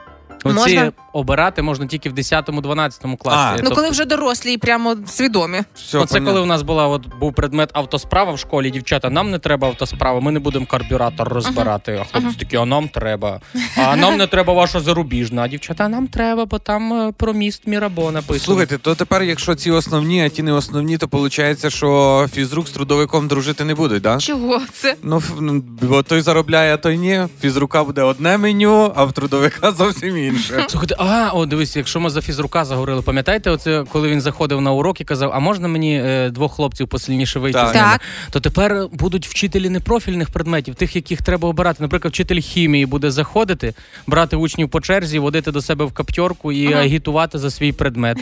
[0.44, 0.92] Оці Можна?
[1.14, 3.38] обирати можна тільки в 10-12 класі.
[3.40, 5.62] А, Ну, Тобто- коли вже дорослі і прямо свідомі.
[5.76, 6.32] Все, Оце понятно.
[6.34, 8.72] коли у нас була от був предмет автосправа в школі.
[8.72, 12.02] Дівчата, нам не треба автосправа, ми не будемо карбюратор розбирати.
[12.02, 13.40] А хлопці такі, а нам треба.
[13.78, 15.42] А нам не треба ваша зарубіжна.
[15.42, 18.40] А дівчата, а нам треба, бо там е, про міст Мірабо написано.
[18.40, 22.72] Слухайте, то тепер, якщо ці основні, а ті не основні, то виходить, що фізрук з
[22.72, 24.18] трудовиком дружити не будуть, да?
[24.18, 24.96] Чого це?
[25.04, 27.22] Ну, ну, бо той заробляє, а той ні.
[27.42, 30.31] Фізрука буде одне меню, а в трудовика зовсім інше.
[30.68, 34.72] Слухайте, а о, дивись, якщо ми за фізрука заговорили, пам'ятаєте, оце коли він заходив на
[34.72, 37.70] урок і казав, а можна мені е, двох хлопців посильніше вийти Так.
[37.72, 37.88] з ними?
[37.88, 38.02] Так.
[38.30, 41.84] То тепер будуть вчителі непрофільних предметів, тих, яких треба обирати.
[41.84, 43.74] Наприклад, вчитель хімії буде заходити,
[44.08, 48.18] брати учнів по черзі, водити до себе в каптьорку і агітувати за свій предмет.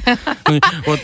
[0.49, 0.99] Ну, От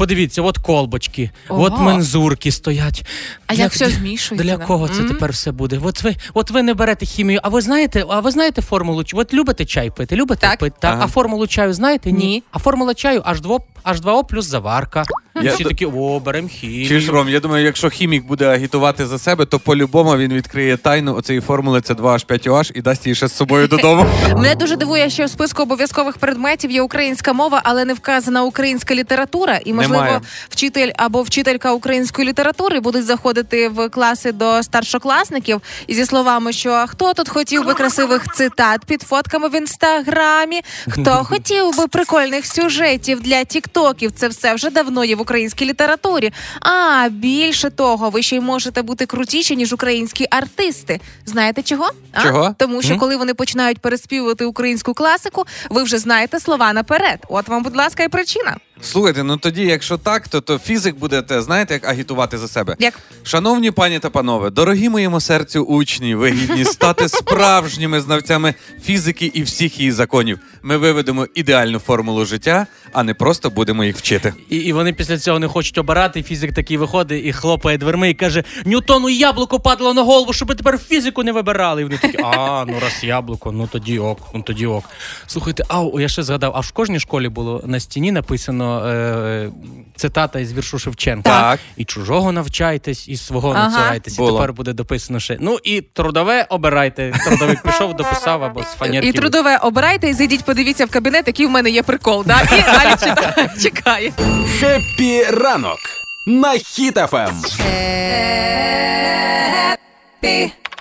[0.00, 3.06] подивіться, от колбочки, от мензурки стоять.
[3.46, 5.08] А як все змішується, Для кого це М?
[5.08, 5.80] тепер все буде?
[5.84, 7.40] От ви, от ви не берете хімію.
[7.42, 9.04] А ви знаєте, а ви знаєте формулу?
[9.14, 10.16] От любите чай пити?
[10.16, 10.58] Любите Так.
[10.58, 10.76] пити?
[10.80, 10.92] Так.
[10.94, 11.04] Ага.
[11.04, 12.12] А формулу чаю знаєте?
[12.12, 12.42] Ні.
[12.52, 15.04] А формула чаю H2, H2O плюс заварка.
[15.42, 16.88] Я Всі такі, о, беремо хімію.
[16.88, 20.76] Чи ж Ром, я думаю, якщо хімік буде агітувати за себе, то по-любому він відкриє
[20.76, 24.06] тайну оцієї формули це 2H5OH і дасть її ще з собою додому.
[24.36, 28.94] Мене дуже дивує, що в списку обов'язкових предметів є українська мова, але не вказана українська
[28.94, 29.60] література.
[29.64, 30.20] І можливо, Немає.
[30.48, 36.84] вчитель або вчителька української літератури будуть заходити в класи до старшокласників і зі словами, що
[36.88, 43.20] хто тут хотів би красивих цитат під фотками в інстаграмі, хто хотів би прикольних сюжетів
[43.22, 44.12] для тіктоків.
[44.12, 46.32] Це все вже давно є в українській літературі.
[46.60, 51.00] А більше того, ви ще й можете бути крутіші ніж українські артисти.
[51.26, 51.90] Знаєте чого?
[52.12, 52.22] А?
[52.22, 52.54] Чого?
[52.58, 52.98] Тому що М?
[52.98, 57.18] коли вони починають переспівувати українську класику, ви вже знаєте слова наперед.
[57.28, 58.56] От вам, будь ласка, і причина.
[58.82, 62.76] Слухайте, ну тоді, якщо так, то, то фізик буде, те, знаєте, як агітувати за себе.
[62.78, 69.30] Як Шановні пані та панове, дорогі моєму серцю учні, ви гідні стати справжніми знавцями фізики
[69.34, 70.38] і всіх її законів.
[70.62, 74.34] Ми виведемо ідеальну формулу життя, а не просто будемо їх вчити.
[74.50, 76.20] І, і вони після цього не хочуть обирати.
[76.20, 80.48] і Фізик такий виходить і хлопає дверми і каже: Ньютону яблуко падало на голову, щоб
[80.48, 81.80] ви тепер фізику не вибирали.
[81.80, 84.84] І вони такі, а ну раз яблуко, ну тоді ок, ну тоді ок.
[85.26, 89.50] Слухайте, а я ще згадав, а в кожній школі було на стіні написано е,
[89.96, 91.30] цитата із віршу Шевченка.
[91.30, 91.60] Так.
[91.76, 93.90] І чужого навчайтесь, і свого Ага.
[93.90, 93.96] не.
[94.06, 94.32] І Було.
[94.32, 95.36] тепер буде дописано ще.
[95.40, 97.12] Ну і трудове обирайте.
[97.24, 99.08] Трудовик пішов, дописав або з фанерки.
[99.08, 102.24] і трудове обирайте і зайдіть, подивіться в кабінет, який в мене є прикол.
[102.26, 102.40] Да?
[102.42, 103.18] І далі
[103.62, 104.12] чекає.
[104.60, 105.78] Хеппі ранок
[106.26, 107.42] на Хіт-ФМ.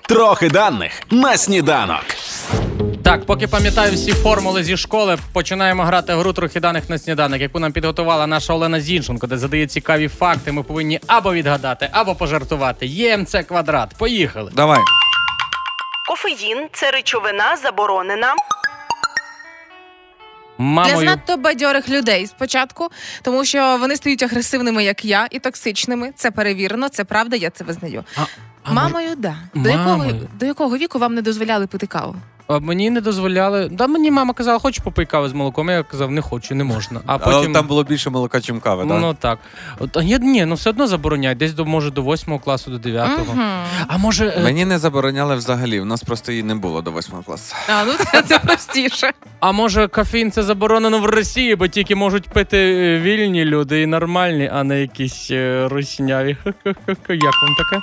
[0.08, 2.06] Трохи даних на сніданок.
[3.10, 7.60] Так, поки пам'ятаю всі формули зі школи, починаємо грати гру трохи даних на сніданок, яку
[7.60, 10.52] нам підготувала наша Олена Зінченко, де задає цікаві факти.
[10.52, 12.86] Ми повинні або відгадати, або пожартувати.
[12.86, 13.96] ЄМЦ квадрат.
[13.98, 14.52] Поїхали.
[14.56, 14.80] Давай.
[16.10, 18.34] Кофеїн це речовина заборонена.
[20.58, 20.98] Для Мамою.
[20.98, 22.90] занадто бадьорих людей спочатку,
[23.22, 26.12] тому що вони стають агресивними, як я, і токсичними.
[26.16, 28.04] Це перевірено, це правда, я це визнаю.
[28.16, 28.22] А,
[28.64, 29.36] а Мамою, да.
[29.54, 30.28] До якого, Мамою?
[30.40, 32.16] до якого віку вам не дозволяли пити каву?
[32.50, 33.70] А мені не дозволяли.
[33.72, 35.70] Да, мені мама казала, хочеш попий кави з молоком.
[35.70, 37.00] Я казав, не хочу, не можна.
[37.06, 39.02] А Але потім там було більше молока, чим кави, так?
[39.02, 39.40] Ну так.
[39.80, 41.38] От, ні, ну все одно забороняють.
[41.38, 43.34] Десь до може до восьмого класу, до дев'ятого.
[43.34, 43.42] Мгм.
[43.88, 44.28] А може.
[44.38, 45.80] е, Мені не забороняли взагалі.
[45.80, 47.56] У нас просто її не було до восьмого класу.
[47.68, 49.12] А, ну це, це простіше.
[49.40, 53.86] А може кофеїн це заборонено в Росії, бо тільки можуть пити е, вільні люди і
[53.86, 56.38] нормальні, а не якісь е, русняві.
[56.66, 57.82] Як вам таке?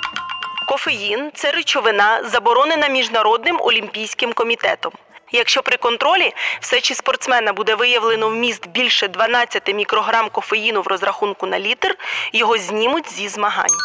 [0.77, 4.91] Кофеїн це речовина, заборонена міжнародним олімпійським комітетом.
[5.31, 11.45] Якщо при контролі все чи спортсмена буде виявлено вміст більше 12 мікрограм кофеїну в розрахунку
[11.45, 11.97] на літр,
[12.33, 13.75] його знімуть зі змагань.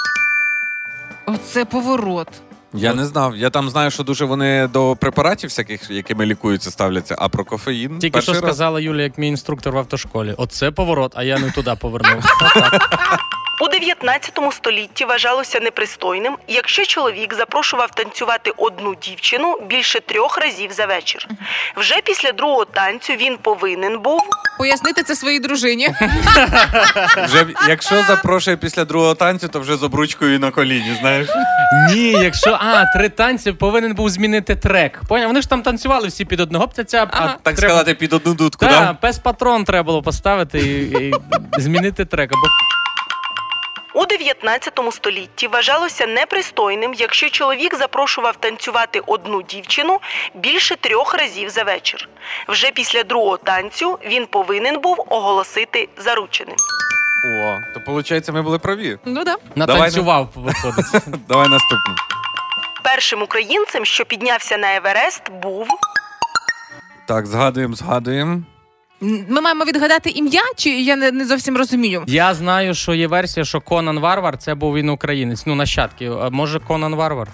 [1.27, 2.29] Оце поворот.
[2.75, 3.37] Я не знав.
[3.37, 7.99] Я там знаю, що дуже вони до препаратів всяких, якими лікуються, ставляться, а про кофеїн.
[7.99, 8.41] Тільки що раз.
[8.41, 10.35] сказала Юля, як мій інструктор в автошколі.
[10.37, 12.23] Оце поворот, а я не туди повернув.
[13.61, 20.87] У 19 столітті вважалося непристойним, якщо чоловік запрошував танцювати одну дівчину більше трьох разів за
[20.87, 21.29] вечір.
[21.77, 24.21] Вже після другого танцю він повинен був
[24.63, 25.89] пояснити це своїй дружині.
[27.25, 31.29] Вже якщо запрошує після другого танцю, то вже з обручкою і на коліні, знаєш.
[31.91, 35.01] Ні, якщо а, три танці повинен був змінити трек.
[35.09, 35.27] Поняв?
[35.27, 37.37] Вони ж там танцювали всі під одного ця, ця, а Ага.
[37.43, 38.95] Так треба- сказати, під одну дудку, Так, да?
[38.95, 41.13] пес патрон треба було поставити і, і
[41.59, 42.31] змінити трек.
[42.33, 42.43] Або
[43.95, 50.01] У 19 столітті вважалося непристойним, якщо чоловік запрошував танцювати одну дівчину
[50.35, 52.09] більше трьох разів за вечір.
[52.49, 56.57] Вже після другого танцю він повинен був оголосити зарученим.
[57.25, 58.99] О, то виходить, ми були праві.
[59.05, 59.37] Ну да.
[59.55, 60.87] натанцював, виходить.
[61.29, 61.95] Давай наступну.
[62.85, 65.69] Першим українцем, що піднявся на Еверест, був
[67.09, 68.43] Так, згадуємо, згадуємо.
[69.29, 72.03] Ми маємо відгадати ім'я, чи я не, не зовсім розумію.
[72.07, 75.47] Я знаю, що є версія, що Конан Варвар це був він українець.
[75.47, 76.07] Ну, нащадки.
[76.21, 77.29] А може Конан Варвар?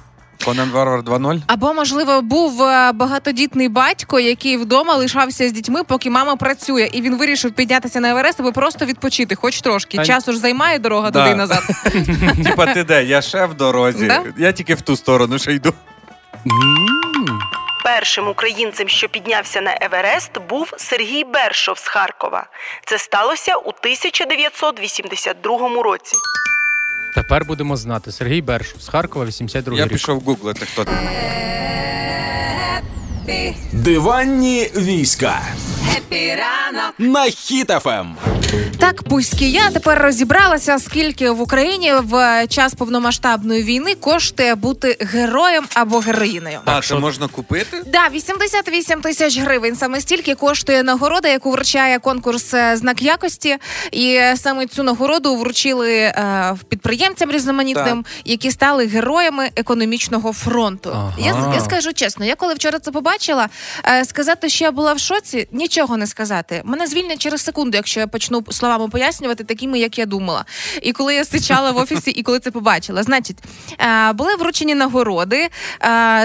[0.44, 1.42] Конан Варвар 2.0.
[1.46, 7.02] Або, можливо, був е, багатодітний батько, який вдома лишався з дітьми, поки мама працює, і
[7.02, 9.96] він вирішив піднятися на Еверест, аби просто відпочити, хоч трошки.
[9.96, 11.20] Та- Часу ж займає дорога Да.
[11.22, 11.62] туди і назад.
[12.44, 13.04] Типа ти де?
[13.04, 14.06] Я ще в дорозі.
[14.06, 14.22] Да?
[14.38, 15.72] Я тільки в ту сторону ще йду.
[16.46, 17.38] М.
[17.88, 22.46] першим українцем, що піднявся на Еверест, був Сергій Бершов з Харкова.
[22.86, 26.16] Це сталося у 1982 році.
[27.14, 28.12] Тепер будемо знати.
[28.12, 30.84] Сергій Бершов з Харкова, 82 Я пішов гуглити, хто.
[33.72, 35.40] Диванні війська.
[36.98, 37.32] На Ем.
[37.32, 38.16] Хіт-ФМ.
[38.78, 45.64] Так, пуські, я тепер розібралася, скільки в Україні в час повномасштабної війни коштує бути героєм
[45.74, 46.58] або героїною.
[46.64, 47.82] А, що- можна купити?
[47.86, 49.76] Да, 88 тисяч гривень.
[49.76, 53.56] Саме стільки коштує нагорода, яку вручає конкурс е, знак якості.
[53.92, 60.90] І саме цю нагороду вручили е, підприємцям різноманітним, які стали героями економічного фронту.
[60.94, 61.14] Ага.
[61.18, 63.48] Я, я скажу чесно, я коли вчора це побачила,
[63.84, 66.62] е, сказати, що я була в шоці, нічого не сказати.
[66.64, 70.44] Мене звільнять через секунду, якщо я почну словами пояснювати такими, як я думала.
[70.82, 73.36] І коли я сичала в офісі, і коли це побачила, значить,
[73.80, 75.48] е, були вручені нагороди, е,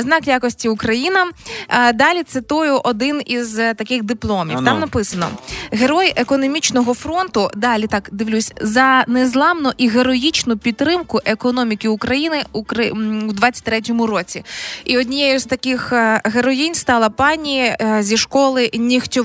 [0.01, 1.25] знак якості Україна.
[1.69, 4.55] Е, Далі цитую один із таких дипломів.
[4.55, 5.29] Там написано:
[5.71, 7.49] Герой економічного фронту.
[7.55, 14.07] Далі так дивлюсь за незламну і героїчну підтримку економіки України у Кри- м, у 23-му
[14.07, 14.43] році.
[14.85, 15.93] І однією з таких
[16.25, 18.69] героїнь стала пані зі школи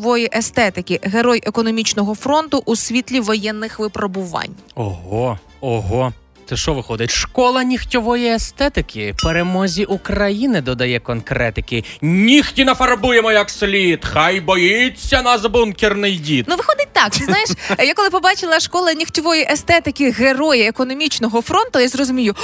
[0.08, 4.54] нігтьової естетики, герой економічного фронту у світлі воєнних випробувань.
[4.74, 6.12] Ого, ого.
[6.48, 7.10] Це що виходить?
[7.10, 9.14] Школа нігтьової естетики.
[9.22, 11.84] Перемозі України додає конкретики.
[12.02, 14.04] Нігті нафарбуємо як слід.
[14.04, 16.46] Хай боїться нас бункерний дід.
[16.48, 17.10] Ну, виходить так.
[17.10, 22.34] Ти знаєш, я коли побачила школа нігтєвої естетики герої економічного фронту, я зрозумію,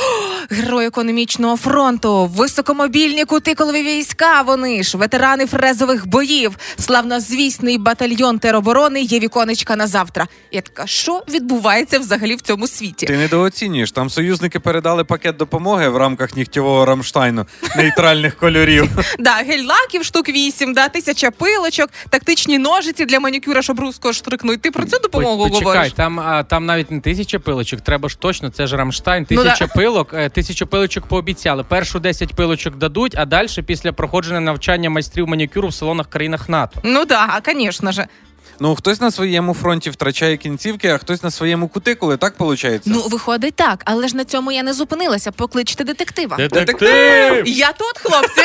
[0.51, 4.43] «О, герої економічного фронту, високомобільні кутикулові війська.
[4.43, 10.27] Вони ж ветерани фрезових боїв, славнозвісний батальйон тероборони є віконечка на завтра.
[10.53, 13.07] Я така, що відбувається взагалі в цьому світі?
[13.07, 13.94] Ти недооцінюєш.
[13.95, 18.89] Там союзники передали пакет допомоги в рамках нігтєвого Рамштайну нейтральних кольорів.
[19.19, 24.63] Да, гель-лаків штук вісім, да, тисяча пилочок, тактичні ножиці для манікюра, щоб руско штрикнуть.
[24.63, 25.93] Ти про цю допомогу Почекай, говориш?
[25.93, 29.27] там, а, там навіть не тисяча пилочок, треба ж точно, це ж Рамштайн.
[29.31, 31.65] Ну, Тисяча пилок, е, тисячу пилочок пообіцяли.
[31.65, 36.81] Першу 10 пилочок дадуть, а далі після проходження навчання майстрів манікюру в салонах країнах НАТО.
[36.85, 38.07] Ну да, звісно ж.
[38.61, 42.83] Ну, хтось на своєму фронті втрачає кінцівки, а хтось на своєму кутикулі, так виходить?
[42.85, 45.33] Ну, виходить так, але ж на цьому я не зупинилася.
[45.33, 46.37] Покличте детектива.
[46.37, 47.43] Детектив!
[47.47, 48.43] Я тут, хлопці.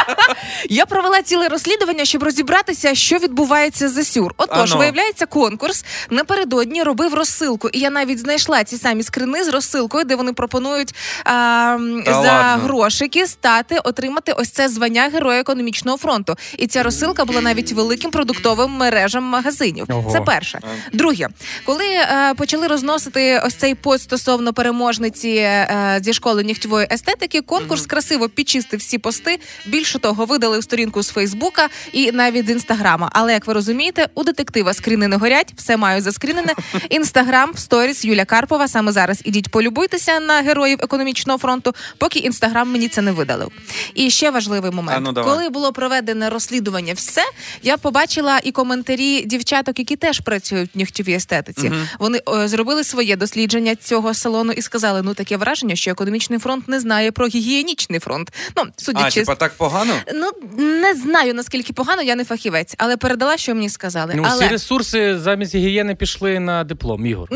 [0.68, 4.34] я провела ціле розслідування, щоб розібратися, що відбувається за сюр.
[4.36, 4.80] Отож, Ано.
[4.80, 7.68] виявляється, конкурс напередодні робив розсилку.
[7.68, 12.64] І я навіть знайшла ці самі скрини з розсилкою, де вони пропонують а, за ладно.
[12.64, 16.34] грошики стати, отримати ось це звання Героя економічного фронту.
[16.58, 19.84] І ця розсилка була навіть великим продуктовим мережам магазинів.
[19.88, 20.10] Ого.
[20.12, 20.60] Це перше.
[20.92, 21.28] Друге,
[21.64, 27.86] коли е, почали розносити ось цей пост стосовно переможниці е, зі школи нігтєвої естетики, конкурс
[27.86, 29.38] красиво підчистив всі пости.
[29.66, 33.10] Більше того, видалив сторінку з Фейсбука і навіть з інстаграма.
[33.12, 36.54] Але як ви розумієте, у детектива скріни не горять, все маю заскрінене.
[36.90, 38.68] Інстаграм, в сторіс Юля Карпова.
[38.68, 43.48] Саме зараз ідіть полюбуйтеся на героїв економічного фронту, поки інстаграм мені це не видалив.
[43.94, 47.22] І ще важливий момент, А, ну, коли було проведене розслідування, все
[47.62, 51.72] я побачила і коментарі дівчаток, які теж працюють в нігтєвій естетиці.
[51.98, 56.68] Вони е, зробили своє дослідження цього салону і сказали: ну таке враження, що економічний фронт
[56.68, 58.32] не знає про гігієнічний фронт.
[58.56, 59.92] Ну А, судячи типа так погано?
[60.14, 60.30] ну
[60.64, 64.12] не знаю наскільки погано, я не фахівець, але передала, що мені сказали.
[64.16, 67.28] Ну, але всі ресурси замість гігієни пішли на диплом, Ігор.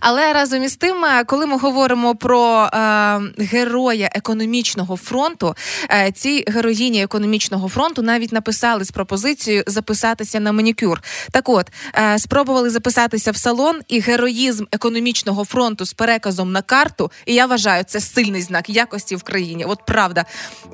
[0.00, 5.54] Але разом із тим, е, коли ми говоримо про е, героя економічного фронту,
[5.90, 11.02] е, ці героїні економічного фронту навіть написали з пропозицією записатися на манікюр манікюр.
[11.30, 17.10] Так от е, спробували записатися в салон, і героїзм економічного фронту з переказом на карту.
[17.26, 19.64] І я вважаю, це сильний знак якості в країні.
[19.64, 20.24] От правда.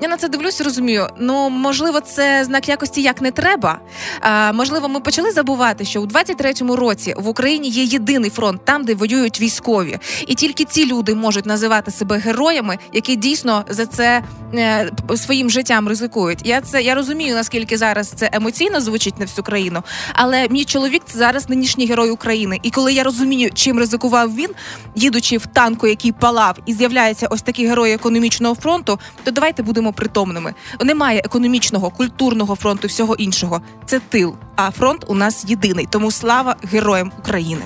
[0.01, 1.07] Я на це дивлюсь, розумію.
[1.19, 3.79] Ну можливо, це знак якості як не треба.
[4.21, 8.85] А, можливо, ми почали забувати, що у 23-му році в Україні є єдиний фронт, там,
[8.85, 14.23] де воюють військові, і тільки ці люди можуть називати себе героями, які дійсно за це
[14.53, 16.39] е, своїм життям ризикують.
[16.43, 19.83] Я це я розумію, наскільки зараз це емоційно звучить на всю країну.
[20.13, 22.59] Але мій чоловік це зараз нинішній герой України.
[22.63, 24.49] І коли я розумію, чим ризикував він,
[24.95, 29.93] їдучи в танку, який палав, і з'являється ось такі герої економічного фронту, то давайте будемо
[29.93, 30.53] притомними.
[30.83, 33.61] Немає економічного, культурного фронту, всього іншого.
[33.85, 34.35] Це тил.
[34.55, 35.87] А фронт у нас єдиний.
[35.89, 37.61] Тому слава героям України.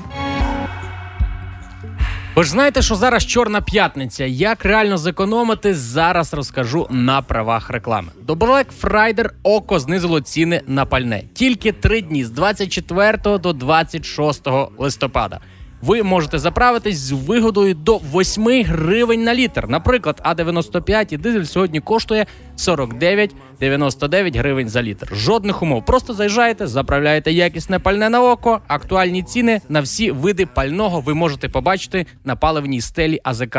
[2.36, 4.26] Ви ж знаєте, що зараз чорна п'ятниця.
[4.26, 8.12] Як реально зекономити, зараз розкажу на правах реклами.
[8.22, 14.48] До Black Friday око знизило ціни на пальне тільки три дні з 24 до 26
[14.78, 15.40] листопада.
[15.82, 19.66] Ви можете заправитись з вигодою до 8 гривень на літр.
[19.68, 22.26] Наприклад, А95 і дизель сьогодні коштує
[22.58, 25.16] 49,99 гривень за літр.
[25.16, 25.86] Жодних умов.
[25.86, 28.62] Просто заїжджаєте, заправляєте якісне пальне на око.
[28.68, 33.58] Актуальні ціни на всі види пального ви можете побачити на паливній стелі АЗК.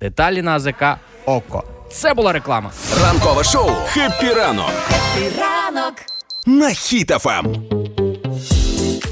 [0.00, 0.84] Деталі на АЗК
[1.26, 1.64] Око.
[1.90, 2.70] Це була реклама.
[3.02, 4.70] Ранкове шоу «Хеппі ранок»
[5.38, 5.94] Ранок.
[6.46, 6.72] на
[7.38, 7.99] Ем.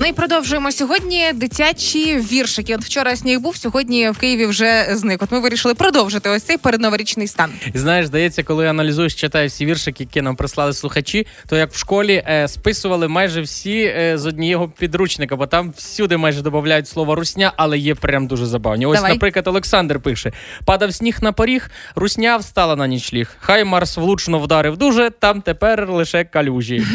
[0.00, 2.74] Ну і продовжуємо сьогодні дитячі віршики.
[2.74, 5.22] От вчора сніг був, сьогодні в Києві вже зник.
[5.22, 7.50] От ми вирішили продовжити ось цей передноворічний стан.
[7.74, 11.78] І знаєш, здається, коли аналізуєш, читаєш всі віршики, які нам прислали слухачі, то як в
[11.78, 17.14] школі е, списували майже всі е, з однієї підручника, бо там всюди майже додають слово
[17.14, 18.86] русня, але є прям дуже забавні.
[18.86, 19.12] Ось, Давай.
[19.12, 20.32] наприклад, Олександр пише:
[20.64, 23.30] падав сніг на поріг, русня встала на нічліг.
[23.40, 26.86] Хай Марс влучно вдарив дуже, там тепер лише калюжі.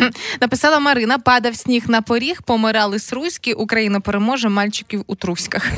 [0.41, 5.71] Написала Марина: падав сніг на поріг, помирали сруські, Україна переможе мальчиків у труськах.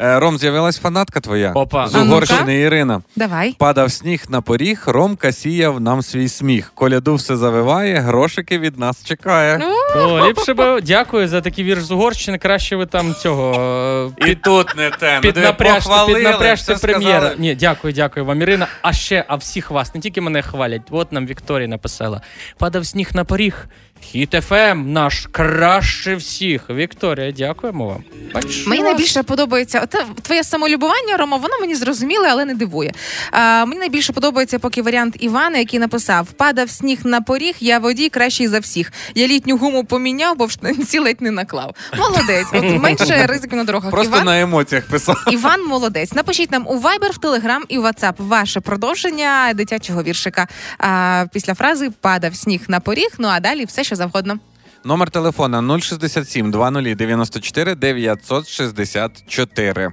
[0.00, 1.88] Е, Ром, з'явилась фанатка твоя Опа.
[1.88, 3.02] з Угорщини Ірина.
[3.16, 3.54] Давай.
[3.58, 6.72] Падав сніг на поріг, Ромка сіяв нам свій сміх.
[6.74, 9.60] Коляду все завиває, грошики від нас чекає.
[9.96, 12.38] О, ліпше би дякую за такий вірш з Угорщини.
[12.38, 15.14] Краще ви там цього е, І тут не те.
[15.14, 17.18] Ну, Піднапряжте, піднапряжте прем'єра.
[17.18, 17.36] сказали.
[17.38, 18.66] Ні, дякую, дякую вам, Ірина.
[18.82, 20.82] А ще, а всіх вас, не тільки мене хвалять.
[20.90, 22.20] От нам Вікторія написала.
[22.58, 23.66] Падав сніг на поріг.
[24.04, 26.70] Хіт ФМ наш краще всіх.
[26.70, 28.04] Вікторія, дякуємо вам.
[28.34, 32.54] Бачиш, Мені вас- найбільше подобається от, е, твоє самолюбування, Рома, воно мені зрозуміле, але не
[32.54, 32.92] дивує.
[33.30, 38.08] А, мені найбільше подобається поки варіант Івана, який написав: Падав сніг на поріг, я водій
[38.08, 38.92] кращий за всіх.
[39.14, 41.74] Я літню гуму поміняв, бо в штанці ледь не наклав.
[41.98, 42.46] Молодець.
[42.52, 43.90] От менше ризику на дорогах.
[43.90, 45.16] Просто Іван, на емоціях писав.
[45.30, 46.12] Іван молодець.
[46.12, 50.48] Напишіть нам у Viber, в Telegram і в WhatsApp ваше продовження дитячого віршика.
[50.78, 53.08] А, після фрази падав сніг на поріг.
[53.18, 54.38] Ну а далі все, що завгодно.
[54.84, 59.92] Номер телефона 067 2094 964.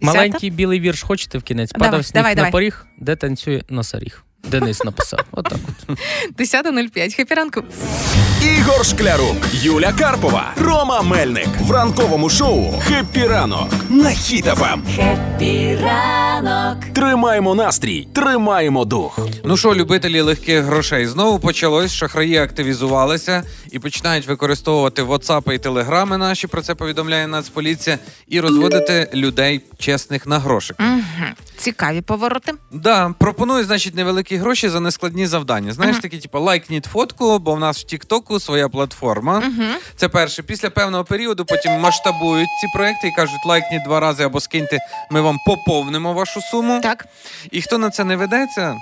[0.00, 1.70] Маленький білий вірш хочете в кінець?
[1.72, 2.52] Давай, Падав сніг давай, на давай.
[2.52, 4.24] поріг, де танцює носоріг.
[4.48, 5.20] Денис написав.
[5.32, 5.98] Отак от.
[6.38, 7.16] 10.05.
[7.16, 7.62] Хеппі ранок.
[8.58, 14.80] Ігор Шклярук, Юля Карпова, Рома Мельник в ранковому шоу «Хеппі ранок» на Хіт-ФМ.
[16.92, 19.18] Тримаємо настрій, тримаємо дух.
[19.44, 21.92] Ну що, любителі легких грошей, знову почалось.
[21.92, 26.46] Шахраї активізувалися і починають використовувати WhatsApp і телеграми наші.
[26.46, 27.98] Про це повідомляє Нацполіція,
[28.28, 30.76] і розводити людей чесних на грошик.
[30.80, 31.34] Мгм.
[31.60, 32.52] Цікаві повороти.
[32.72, 35.72] Да, пропоную, значить, невеликі гроші за нескладні завдання.
[35.72, 39.42] Знаєш, такі, типу, лайкніть фотку, бо в нас в Тіктоку своя платформа.
[39.96, 40.42] Це перше.
[40.42, 44.78] Після певного періоду потім масштабують ці проекти і кажуть, лайкніть два рази або скиньте,
[45.10, 46.80] ми вам поповнимо вашу суму.
[46.82, 47.06] Так.
[47.50, 48.76] І хто на це не ведеться,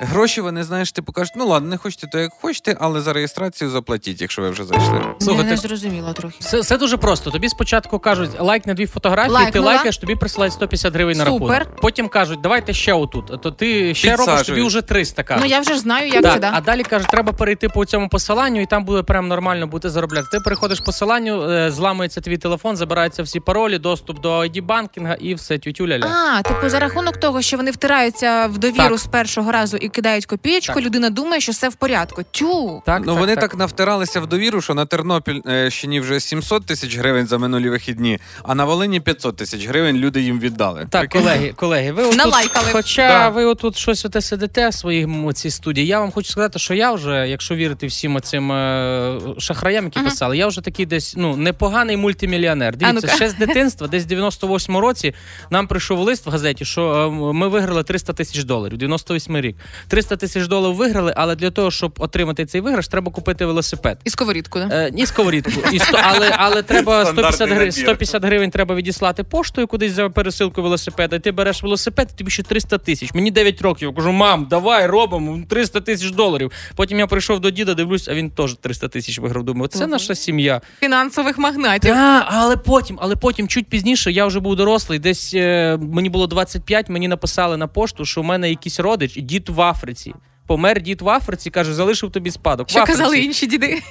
[0.00, 3.70] гроші вони, знаєш, типу кажуть, ну ладно, не хочете, то як хочете, але за реєстрацію
[3.70, 5.00] заплатіть, якщо ви вже зайшли.
[5.18, 6.36] Слухайте, Я не зрозуміла трохи.
[6.40, 7.30] Це, це дуже просто.
[7.30, 9.66] Тобі спочатку кажуть, лайк на дві фотографії, ти Лайкнула.
[9.66, 11.48] лайкаєш, тобі присилають 150 гривень на Супер.
[11.58, 11.80] рахунок.
[11.80, 13.42] Потім кажуть, давайте ще отут.
[13.42, 14.66] То ти ще робиш, тобі Підсаджують.
[14.68, 15.44] вже 300 кажуть.
[15.44, 16.50] Ну я вже ж знаю, як це да.
[16.54, 20.26] А далі кажуть, треба перейти по цьому посиланню, і там буде прям нормально бути заробляти.
[20.32, 25.34] Ти переходиш посиланню, е, зламується твій телефон, забираються всі паролі, доступ до ID банкінга і
[25.34, 26.06] все тютюля-ля.
[26.38, 28.98] А, типу, за рахунок того, що вони втираються в довіру Так.
[28.98, 30.84] з першого разу і кидають копієчку, Так.
[30.84, 32.22] людина думає, що все в порядку.
[32.30, 32.82] Тю.
[32.86, 33.56] Так, ну вони так.
[33.56, 38.64] навтиралися в довіру, що на Тернопільщині вже 700 тисяч гривень за минулі вихідні, а на
[38.64, 40.86] Волині 500 тисяч гривень люди їм віддали.
[40.90, 41.22] Так, Прикинь?
[41.22, 42.66] колеги, колеги, ви отут, Налайкали.
[42.72, 43.28] хоча Да.
[43.28, 45.86] ви отут щось оте сидите в своїй цій студії.
[45.86, 50.08] Я вам хочу сказати, що я вже, якщо вірити всім цим е, шахраям, які Мгм.
[50.08, 52.76] писали, я вже такий десь ну непоганий мультимільйонер.
[52.76, 55.14] Дивіться, ще з дитинства, десь в 98-му році
[55.50, 58.78] нам прийшов лист в газеті, що е, ми виграли 300 тисяч доларів.
[58.78, 59.56] 98 рік.
[59.88, 63.98] 300 тисяч доларів виграли, але для того, щоб отримати цей виграш, треба купити велосипед.
[64.04, 64.68] І сковорідку, да?
[64.72, 65.52] Е, ні, сковорідку.
[65.72, 70.10] І сто, але, але треба 150 Стандартний гривень, 150 гривень треба відіслати поштою кудись за
[70.10, 71.16] пересилку велосипеда.
[71.16, 73.14] І ти береш велосипед, і тобі ще 300 тисяч.
[73.14, 73.88] Мені 9 років.
[73.88, 76.52] Я кажу, мам, давай робимо 300 тисяч доларів.
[76.76, 79.44] Потім я прийшов до діда, дивлюсь, а він теж 300 тисяч виграв.
[79.44, 80.60] Думаю, це наша сім'я.
[80.80, 81.94] Фінансових магнатів.
[81.94, 84.98] Так, але потім, але потім, чуть пізніше, я вже був дорослий.
[84.98, 89.48] Десь е, мені було 25, мені написали на пошту, що у мене якийсь родич, дід
[89.48, 90.14] в Африці.
[90.46, 92.68] Помер дід в Африці, каже, залишив тобі спадок.
[92.68, 92.98] В Що Африці.
[92.98, 93.82] казали інші діди?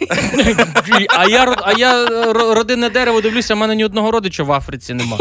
[1.18, 4.52] А я, а я е, ро- родинне дерево дивлюся, в мене ні одного родича в
[4.52, 5.18] Африці нема.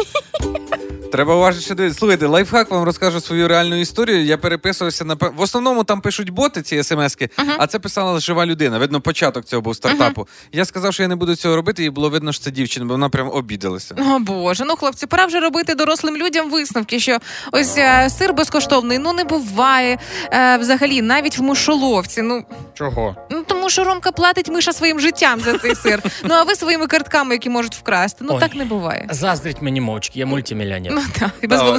[1.12, 1.98] Треба уважніше дивитися.
[1.98, 4.24] Слухайте, лайфхак вам розкажу свою реальну історію.
[4.24, 7.28] Я переписувався на в основному там пишуть боти ці смски,
[7.58, 8.78] а це писала жива людина.
[8.78, 10.28] Видно, початок цього був стартапу.
[10.52, 12.94] Я сказав, що я не буду цього робити, і було видно, що це дівчина, бо
[12.94, 13.94] вона прям обідалася.
[13.98, 17.18] О Боже, ну хлопці, пора вже робити дорослим людям висновки, що
[17.52, 19.98] ось е, сир безкоштовний, ну не буває
[20.32, 22.22] е, взагалі, навіть в мишоловці.
[22.22, 22.44] Ну
[22.74, 23.16] Чого?
[23.30, 26.02] Ну тому що Ромка платить миша своїм життям за цей сир.
[26.24, 28.24] Ну а ви своїми картками, які можуть вкрасти.
[28.28, 28.40] Ну Ой.
[28.40, 29.08] так не буває.
[29.10, 30.95] Заздрить мені мовчки, я мультимільйонер.
[30.96, 31.72] Ну так, і без Давай.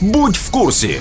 [0.00, 1.00] Будь в курсі.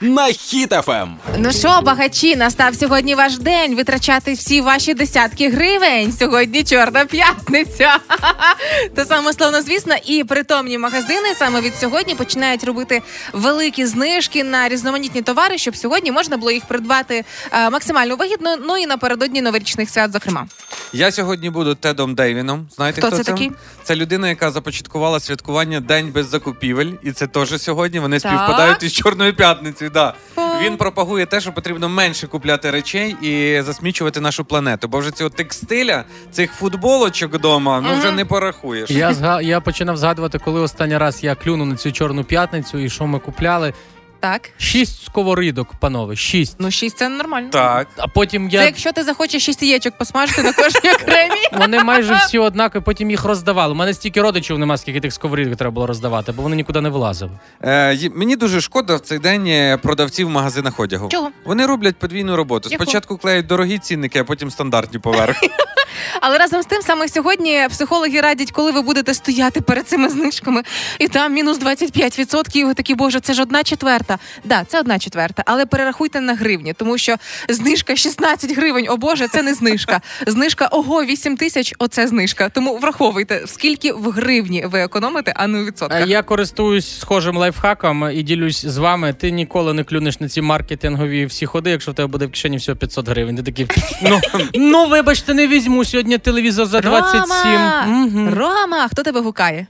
[0.00, 1.16] На Хіт-ФМ.
[1.38, 3.74] Ну що, багачі, настав сьогодні ваш день.
[3.74, 6.12] Витрачати всі ваші десятки гривень.
[6.12, 7.98] Сьогодні чорна п'ятниця.
[8.94, 13.02] Те саме словно, звісно, і притомні магазини саме від сьогодні починають робити
[13.32, 18.56] великі знижки на різноманітні товари, щоб сьогодні можна було їх придбати е, максимально вигідно.
[18.66, 20.46] Ну і напередодні новорічних свят, зокрема.
[20.92, 22.68] Я сьогодні буду Тедом Дейвіном.
[22.76, 23.50] Знаєте, Хто хто, це такий?
[23.82, 27.98] Це людина, яка започаткувала святкування День без закупівель, і це теж сьогодні.
[27.98, 28.32] Вони Так.
[28.32, 29.90] співпадають із Чорною п'ятницею.
[29.90, 30.14] Да.
[30.62, 34.88] Він пропагує те, що потрібно менше купляти речей і засмічувати нашу планету.
[34.88, 38.90] Бо вже цього текстиля, цих футболочок вдома, ну вже не порахуєш.
[38.90, 39.42] Я зга...
[39.42, 43.18] я починав згадувати, коли останній раз я клюнув на цю чорну п'ятницю і що ми
[43.18, 43.72] купляли.
[44.20, 46.56] Так, Шість сковорідок, панове, шість.
[46.58, 47.48] ну шість це нормально.
[47.52, 47.88] Так.
[47.96, 48.60] А потім я.
[48.60, 51.48] Це якщо ти захочеш шість яєчок посмажити на кожній окремій.
[51.58, 53.72] Вони майже всі однакові, потім їх роздавали.
[53.72, 56.88] У мене стільки родичів нема, скільки тих сковорідок треба було роздавати, бо вони нікуди не
[56.88, 57.30] влазили.
[57.64, 61.08] Е, мені дуже шкода в цей день е, продавців в магазинах одягу.
[61.08, 61.30] Чого?
[61.44, 62.68] Вони роблять подвійну роботу.
[62.70, 62.84] Яку?
[62.84, 65.36] Спочатку клеють дорогі цінники, а потім стандартні поверх.
[66.20, 70.62] Але разом з тим, саме сьогодні психологи радять, коли ви будете стояти перед цими знижками,
[70.98, 74.18] і там мінус 25%, і ви такі, боже, це ж одна четверта.
[74.44, 77.16] Да, це одна четверта, але перерахуйте на гривні, тому що
[77.48, 80.00] знижка 16 гривень, о Боже, це не знижка.
[80.26, 82.48] Знижка ого, 8 тисяч, оце знижка.
[82.48, 86.08] Тому враховуйте, скільки в гривні ви економите, а не у відсотках.
[86.08, 89.12] Я користуюсь схожим лайфхаком і ділюсь з вами.
[89.12, 92.56] Ти ніколи не клюнеш на ці маркетингові всі ходи, якщо в тебе буде в кишені
[92.56, 93.36] всього 500 гривень.
[93.36, 93.66] Ти такий,
[94.02, 94.20] ну,
[94.54, 97.52] ну вибачте, не візьму сьогодні телевізор за 27.
[97.52, 97.86] Рома!
[97.88, 98.30] Угу.
[98.34, 99.66] Рома, хто тебе гукає?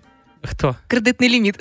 [0.51, 0.77] Хто?
[0.87, 1.55] Кредитний ліміт.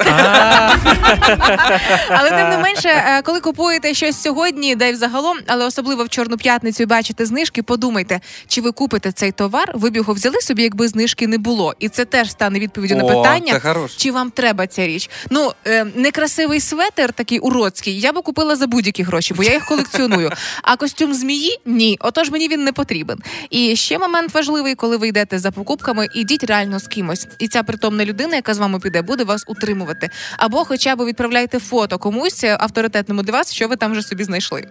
[2.09, 6.09] Але тим не менше, е, коли купуєте щось сьогодні, да й взагалом, але особливо в
[6.09, 10.41] чорну п'ятницю і бачите знижки, подумайте, чи ви купите цей товар, ви б його взяли
[10.41, 11.73] собі, якби знижки не було.
[11.79, 13.53] І це теж стане відповіддю на питання.
[13.97, 15.09] Чи вам треба ця річ?
[15.29, 19.65] Ну е, некрасивий светер, такий уродський, я би купила за будь-які гроші, бо я їх
[19.65, 20.31] колекціоную.
[20.63, 21.97] А костюм змії ні.
[21.99, 23.17] Отож мені він не потрібен.
[23.49, 27.27] І ще момент важливий, коли ви йдете за покупками, ідіть реально з кимось.
[27.39, 30.09] І ця притомна людина, яка з вами піде, буде вас утримувати.
[30.37, 34.23] Або хоча б відправляйте фото комусь е, авторитетному для вас, що ви там вже собі
[34.23, 34.63] знайшли.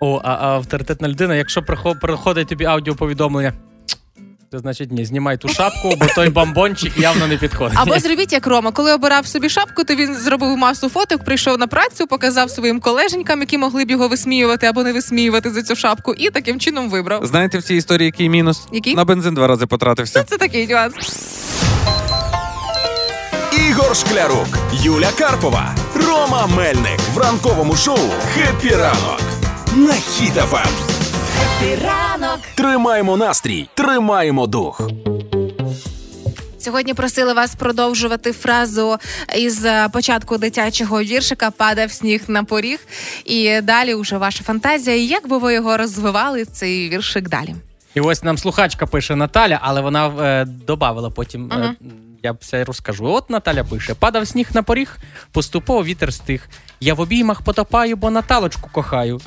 [0.00, 1.62] О, а, а авторитетна людина, якщо
[2.00, 3.52] приходить тобі аудіоповідомлення.
[4.52, 7.78] Це значить ні, знімай ту шапку, бо той бомбончик явно не підходить.
[7.80, 11.66] Або зробіть як Рома, коли обирав собі шапку, то він зробив масу фоток, прийшов на
[11.66, 16.14] працю, показав своїм колеженькам, які могли б його висміювати або не висміювати за цю шапку,
[16.14, 17.26] і таким чином вибрав.
[17.26, 18.66] Знаєте в цій історії який мінус?
[18.72, 18.94] Який?
[18.94, 20.22] На бензин два рази потратився.
[20.22, 20.94] Це такий нюанс.
[23.68, 27.98] Ігор Шклярук, Юля Карпова, Рома Мельник в ранковому шоу
[28.34, 29.20] «Хеппі ранок»
[29.76, 30.72] на Хіт-ФМ.
[32.54, 34.90] Тримаємо настрій, тримаємо дух.
[36.58, 38.96] Сьогодні просили вас продовжувати фразу
[39.36, 42.78] із е, початку дитячого віршика Падав сніг на поріг.
[43.24, 44.96] І далі вже ваша фантазія.
[44.96, 47.54] Як би ви його розвивали, цей віршик далі?
[47.94, 51.52] І ось нам слухачка пише Наталя, але вона е, додавала потім.
[51.52, 51.74] Е,
[52.26, 53.06] я все розкажу.
[53.06, 54.96] От Наталя пише: падав сніг на поріг,
[55.32, 56.48] поступово вітер стих.
[56.80, 59.20] Я в обіймах потопаю, бо Наталочку кохаю.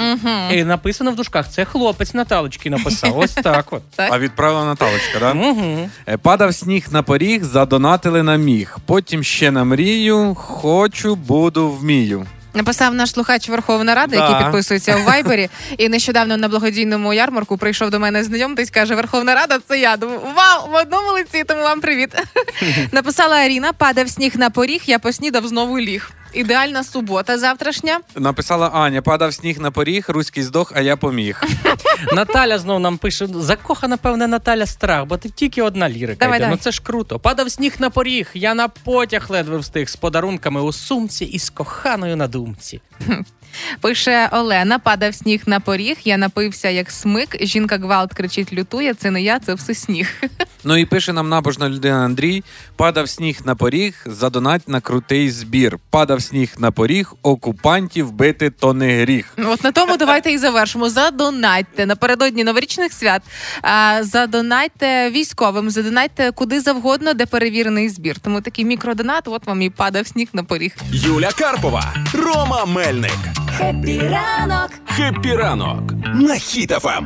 [0.51, 3.17] І написано в дужках, це хлопець Наталочки написав.
[3.17, 3.81] Ось так от.
[3.95, 4.13] Так.
[4.13, 5.31] А відправила Наталочка, да?
[5.31, 5.89] Угу.
[6.07, 8.77] Е, Падав сніг на поріг, задонатили на міг.
[8.85, 12.25] Потім ще на мрію, хочу, буду, вмію.
[12.53, 14.29] Написав наш слухач Верховна Рада, Да.
[14.29, 15.49] який підписується у Вайбері.
[15.77, 19.97] І нещодавно на благодійному ярмарку прийшов до мене знайомитись, каже: Верховна Рада, це я.
[19.97, 22.09] Думаю, вау, в одному лиці, тому вам привіт.
[22.91, 26.11] Написала Аріна: падав сніг на поріг, я поснідав знову ліг.
[26.33, 27.99] Ідеальна субота завтрашня.
[28.15, 31.43] Написала Аня: падав сніг на поріг, руський здох, а я поміг.
[32.13, 36.25] Наталя знов нам пише: закохана, певне, Наталя страх, бо ти тільки одна лірика.
[36.25, 36.45] Давай, йде.
[36.45, 36.57] давай.
[36.57, 37.19] Ну це ж круто.
[37.19, 41.49] Падав сніг на поріг, я на потяг ледве встиг з подарунками у сумці і з
[41.49, 42.81] коханою на думці.
[43.81, 45.97] Пише Олена: падав сніг на поріг.
[46.03, 47.37] Я напився як смик.
[47.41, 48.93] Жінка гвалт кричить, лютує.
[48.93, 50.13] Це не я, це все сніг.
[50.63, 52.43] Ну і пише нам набожна людина Андрій:
[52.75, 55.77] падав сніг на поріг, задонать на крутий збір.
[55.89, 59.33] Падав сніг на поріг, окупантів бити то не гріх.
[59.37, 60.89] От на тому давайте і завершимо.
[60.89, 63.21] Задонатьте напередодні новорічних свят.
[63.61, 68.19] А, задонатьте військовим, задонатьте куди завгодно, де перевірений збір.
[68.19, 70.75] Тому такий мікродонат, от вам і падав сніг на поріг.
[70.91, 73.48] Юля Карпова, Рома Мельник.
[73.59, 74.71] Хеппі ранок!
[74.85, 77.05] Хеппі ранок на Хіт-ФМ.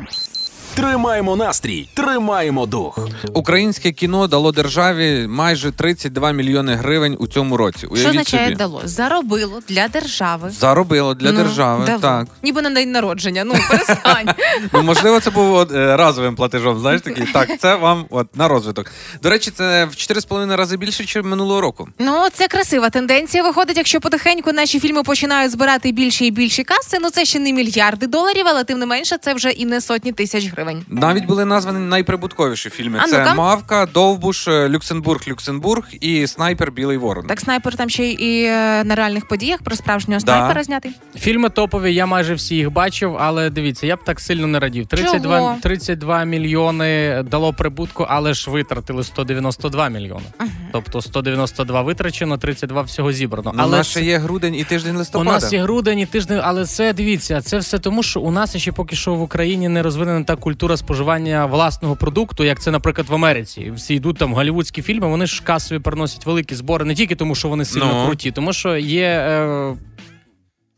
[0.76, 3.00] Тримаємо настрій, тримаємо дух.
[3.34, 7.88] Українське кіно дало державі майже 32 мільйони гривень у цьому році.
[7.96, 8.56] Що означає собі.
[8.56, 8.82] дало?
[8.84, 10.50] Заробило для держави.
[10.50, 11.86] Заробило для Ну, держави.
[11.86, 12.00] дало.
[12.00, 12.28] Так.
[12.44, 13.44] Ніби на день народження.
[13.44, 14.30] Ну перестань.
[14.74, 16.80] Ну, можливо, це був от, е, разовим платежом.
[16.80, 17.26] Знаєш такий.
[17.34, 18.92] Так, це вам от на розвиток.
[19.24, 21.88] До речі, це в 4,5 рази більше, ніж минулого року.
[22.00, 23.44] Ну, це красива тенденція.
[23.44, 27.54] Виходить, якщо потихеньку наші фільми починають збирати більше і більші каси, ну це ще не
[27.54, 30.63] мільярди доларів, але тим не менше, це вже і не сотні тисяч гривень.
[30.88, 33.00] Навіть були названі найприбутковіші фільми.
[33.02, 33.34] А це ну-ка.
[33.34, 37.26] Мавка, Довбуш, Люксембург, Люксембург і Снайпер Білий Ворон.
[37.28, 40.38] Так снайпер там ще і е, на реальних подіях про справжнього Да.
[40.38, 40.92] снайпера знятий.
[41.16, 44.88] Фільми топові, я майже всі їх бачив, але дивіться, я б так сильно не радів.
[44.88, 45.56] 32, Чого?
[45.62, 50.26] 32 мільйони дало прибутку, але ж витратили 192 мільйони.
[50.72, 53.52] Тобто 192 витрачено, 32 всього зібрано.
[53.56, 55.32] Ну, але у нас це- ще є грудень і тиждень У листопада.
[55.32, 58.72] нас є грудень і тиждень, але це дивіться, це все тому, що у нас ще
[58.72, 63.14] поки що в Україні не розвинена та культура споживання власного продукту, як це, наприклад, в
[63.14, 63.72] Америці.
[63.76, 67.50] Всі йдуть там голівудські фільми, вони ж касові приносять великі збори не тільки тому, що
[67.50, 68.06] вони сильно Ну.
[68.06, 69.06] круті, тому що є.
[69.08, 69.76] Е-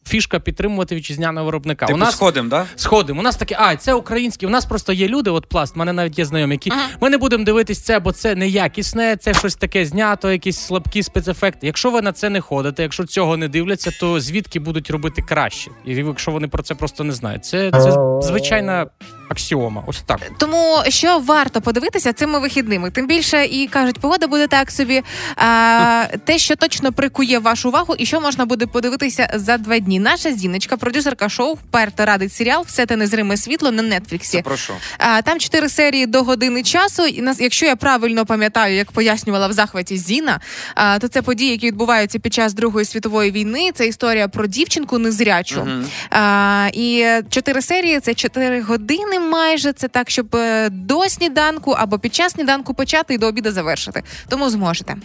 [0.07, 1.85] Фішка підтримувати вітчизняного виробника.
[1.85, 2.65] Типу у нас сходим, да?
[2.75, 3.19] сходимо.
[3.19, 4.45] У нас таке, а це українські.
[4.45, 5.29] У нас просто є люди.
[5.29, 6.71] От пласт, в мене навіть є знайомі, які
[7.01, 11.67] ми не будемо дивитись це, бо це неякісне, це щось таке знято, якісь слабкі спецефекти.
[11.67, 15.71] Якщо ви на це не ходите, якщо цього не дивляться, то звідки будуть робити краще?
[15.85, 18.87] І якщо вони про це просто не знають, це, це звичайна
[19.29, 19.83] аксіома.
[19.87, 20.19] Ось так.
[20.37, 22.91] Тому що варто подивитися цими вихідними.
[22.91, 25.03] Тим більше і кажуть, погода буде так собі.
[25.35, 29.99] А, те, що точно прикує вашу увагу, і що можна буде подивитися за два дні.
[29.99, 34.41] Наша зіночка, продюсерка шоу, вперто радить серіал Все те незриме світло на Нетфліксі.
[34.41, 34.73] Прошу.
[34.97, 37.05] А, там чотири серії до години часу.
[37.05, 40.39] І нас, якщо я правильно пам'ятаю, як пояснювала в захваті Зіна,
[40.75, 43.71] а, то це події, які відбуваються під час Другої світової війни.
[43.73, 45.67] Це історія про дівчинку незрячу.
[46.09, 49.73] А, і чотири серії це чотири години майже.
[49.73, 54.03] Це так, щоб е, до сніданку або під час сніданку почати і до обіду завершити.
[54.29, 54.95] Тому зможете.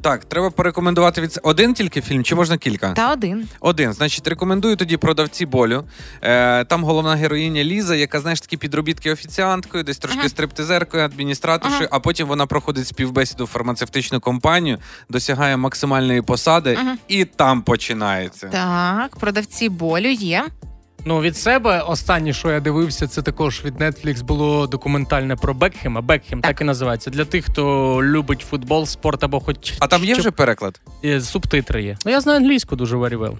[0.00, 2.92] Так, треба порекомендувати від один тільки фільм, чи можна кілька?
[2.92, 3.48] Та один.
[3.60, 3.92] Один.
[3.92, 5.84] Значить, рекомендую тоді продавці болю.
[6.22, 10.28] Е, там головна героїня Ліза, яка знаєш такі підробітки офіціанткою, десь трошки Ага.
[10.28, 11.96] стриптизеркою, адміністраторшою, Ага.
[11.96, 14.78] а потім вона проходить співбесіду в фармацевтичну компанію,
[15.08, 16.96] досягає максимальної посади, Ага.
[17.08, 18.48] і там починається.
[18.48, 20.44] Так, продавці болю є.
[21.06, 26.00] Ну від себе останнє, що я дивився, це також від Netflix було документальне про Бекхема.
[26.00, 26.60] Бекхем так, Так.
[26.60, 27.10] і називається.
[27.10, 30.80] Для тих, хто любить футбол, спорт або хоч А там є щоб- вже переклад?
[31.04, 31.96] Е, субтитри є.
[32.04, 33.36] Ну я знаю англійську дуже very well.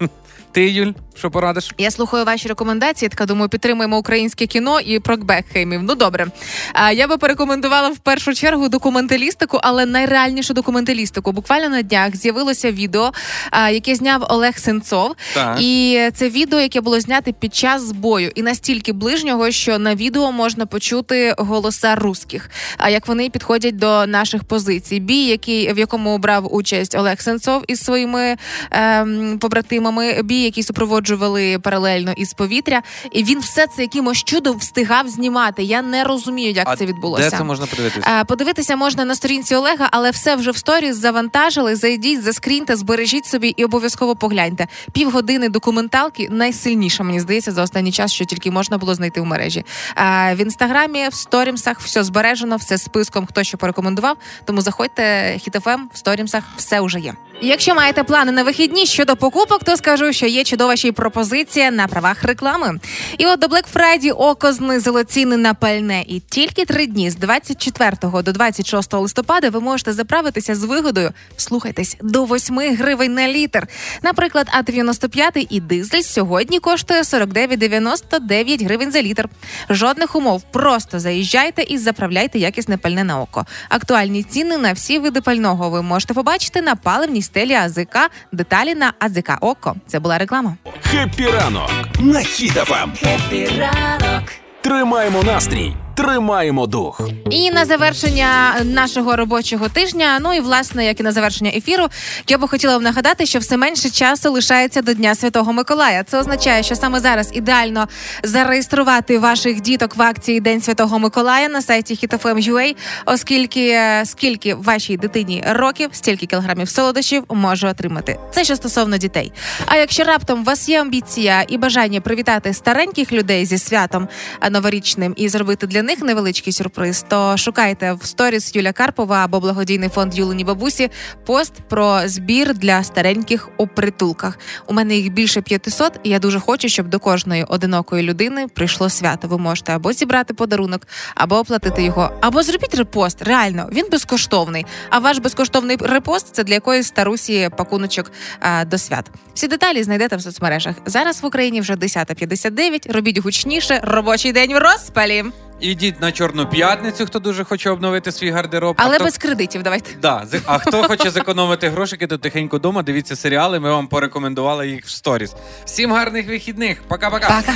[0.52, 1.74] Ти, Юль, що порадиш?
[1.78, 3.08] Я слухаю ваші рекомендації.
[3.08, 5.82] Така думаю, підтримуємо українське кіно і про Бекхемів.
[5.82, 6.26] Ну добре.
[6.72, 11.32] А я би порекомендувала в першу чергу документалістику, але найреальнішу документалістику.
[11.32, 13.12] Буквально на днях з'явилося відео,
[13.50, 15.14] а, яке зняв Олег Сенцов.
[15.34, 15.58] Так.
[15.60, 20.32] І це відео, яке було знято під час збою, і настільки ближнього, що на відео
[20.32, 25.00] можна почути голоса русських, а як вони підходять до наших позицій.
[25.00, 28.36] Бій, який в якому брав участь Олег Сенцов із своїми
[28.70, 32.82] ем, побратимами, бій, який супроводжували паралельно із повітря,
[33.12, 35.62] і він все це якимось чудом встигав знімати.
[35.62, 37.30] Я не розумію, як а це відбулося.
[37.30, 38.20] Де це можна подивитися?
[38.20, 41.76] Е, Подивитися можна на сторінці Олега, але все вже в сторіс завантажили.
[41.76, 44.66] Зайдіть, заскріньте, збережіть собі і обов'язково погляньте.
[44.92, 49.64] Півгодини документалки найсильніша, мені здається, за останній час, що тільки можна було знайти в мережі.
[49.96, 54.16] Е, В інстаграмі, в сторісах все збережено, все списком, хто що порекомендував.
[54.44, 57.14] Тому заходьте Хіт-ФМ в сторісах, все вже є.
[57.42, 61.70] Якщо маєте плани на вихідні щодо покупок, то скажу, що є чудова ще й пропозиція
[61.70, 62.80] на правах реклами.
[63.18, 66.04] І от до Black Friday око знизило ціни на пальне.
[66.06, 71.10] І тільки три дні з 24 до 26 листопада ви можете заправитися з вигодою.
[71.36, 73.66] Слухайтесь до 8 гривень на літр.
[74.02, 79.28] Наприклад, А95 і дизель сьогодні коштує 49,99 гривень за літр.
[79.70, 80.42] Жодних умов.
[80.50, 83.46] Просто заїжджайте і заправляйте якісне пальне на око.
[83.68, 88.10] Актуальні ціни на всі види пального ви можете побачити на паливній стелі АЗК.
[88.32, 89.76] Деталі на АЗК Око.
[89.86, 90.56] Це була реклама.
[90.82, 91.70] Хеппі ранок
[92.00, 92.92] на Хіт-ФМ.
[93.02, 94.22] Хеппі ранок.
[94.60, 95.72] Тримаємо настрій,
[96.02, 97.00] тримаємо дух.
[97.30, 101.86] І на завершення нашого робочого тижня, ну і власне, як і на завершення ефіру,
[102.28, 106.04] я би хотіла вам нагадати, що все менше часу лишається до Дня Святого Миколая.
[106.04, 107.88] Це означає, що саме зараз ідеально
[108.22, 112.76] зареєструвати ваших діток в акції День Святого Миколая на сайті HitFM.ua,
[113.06, 118.18] оскільки е, скільки вашій дитині років, стільки кілограмів солодощів може отримати.
[118.30, 119.32] Це що стосовно дітей.
[119.66, 124.08] А якщо раптом у вас є амбіція і бажання привітати стареньких людей зі святом
[124.50, 129.88] новорічним і зробити для них невеличкий сюрприз, то шукайте в сторіс Юля Карпова або благодійний
[129.88, 130.90] фонд Юлені Бабусі
[131.26, 134.38] пост про збір для стареньких у притулках.
[134.66, 138.90] У мене їх більше 500, і я дуже хочу, щоб до кожної одинокої людини прийшло
[138.90, 139.28] свято.
[139.28, 143.22] Ви можете або зібрати подарунок, або оплатити його, або зробіть репост.
[143.22, 144.66] Реально, він безкоштовний.
[144.90, 149.10] А ваш безкоштовний репост це для якоїсь старусі пакуночок а, до свят.
[149.34, 150.74] Всі деталі знайдете в соцмережах.
[150.86, 152.92] Зараз в Україні вже 10.59.
[152.92, 153.80] Робіть гучніше.
[153.82, 155.24] Робочий день в розпалі,
[155.60, 158.76] Ідіть на Чорну п'ятницю, хто дуже хоче обновити свій гардероб.
[158.78, 159.04] але хто...
[159.04, 159.62] без кредитів.
[159.62, 159.90] Давайте.
[160.02, 163.60] Да, а хто хоче зекономити грошики, то тихенько дома, дивіться серіали.
[163.60, 165.34] Ми вам порекомендували їх в сторіс.
[165.64, 166.82] Всім гарних вихідних.
[166.88, 167.26] Пока-пока.
[167.40, 167.54] Пока.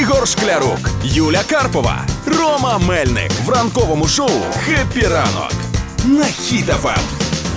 [0.00, 4.30] Ігор Шклярук, Юля Карпова, Рома Мельник в ранковому шоу
[4.64, 5.52] Хеппі ранок
[6.04, 7.00] на Хіт-ФМ.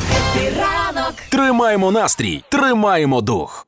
[0.10, 1.14] Хеппі ранок.
[1.30, 3.68] Тримаємо настрій, тримаємо дух.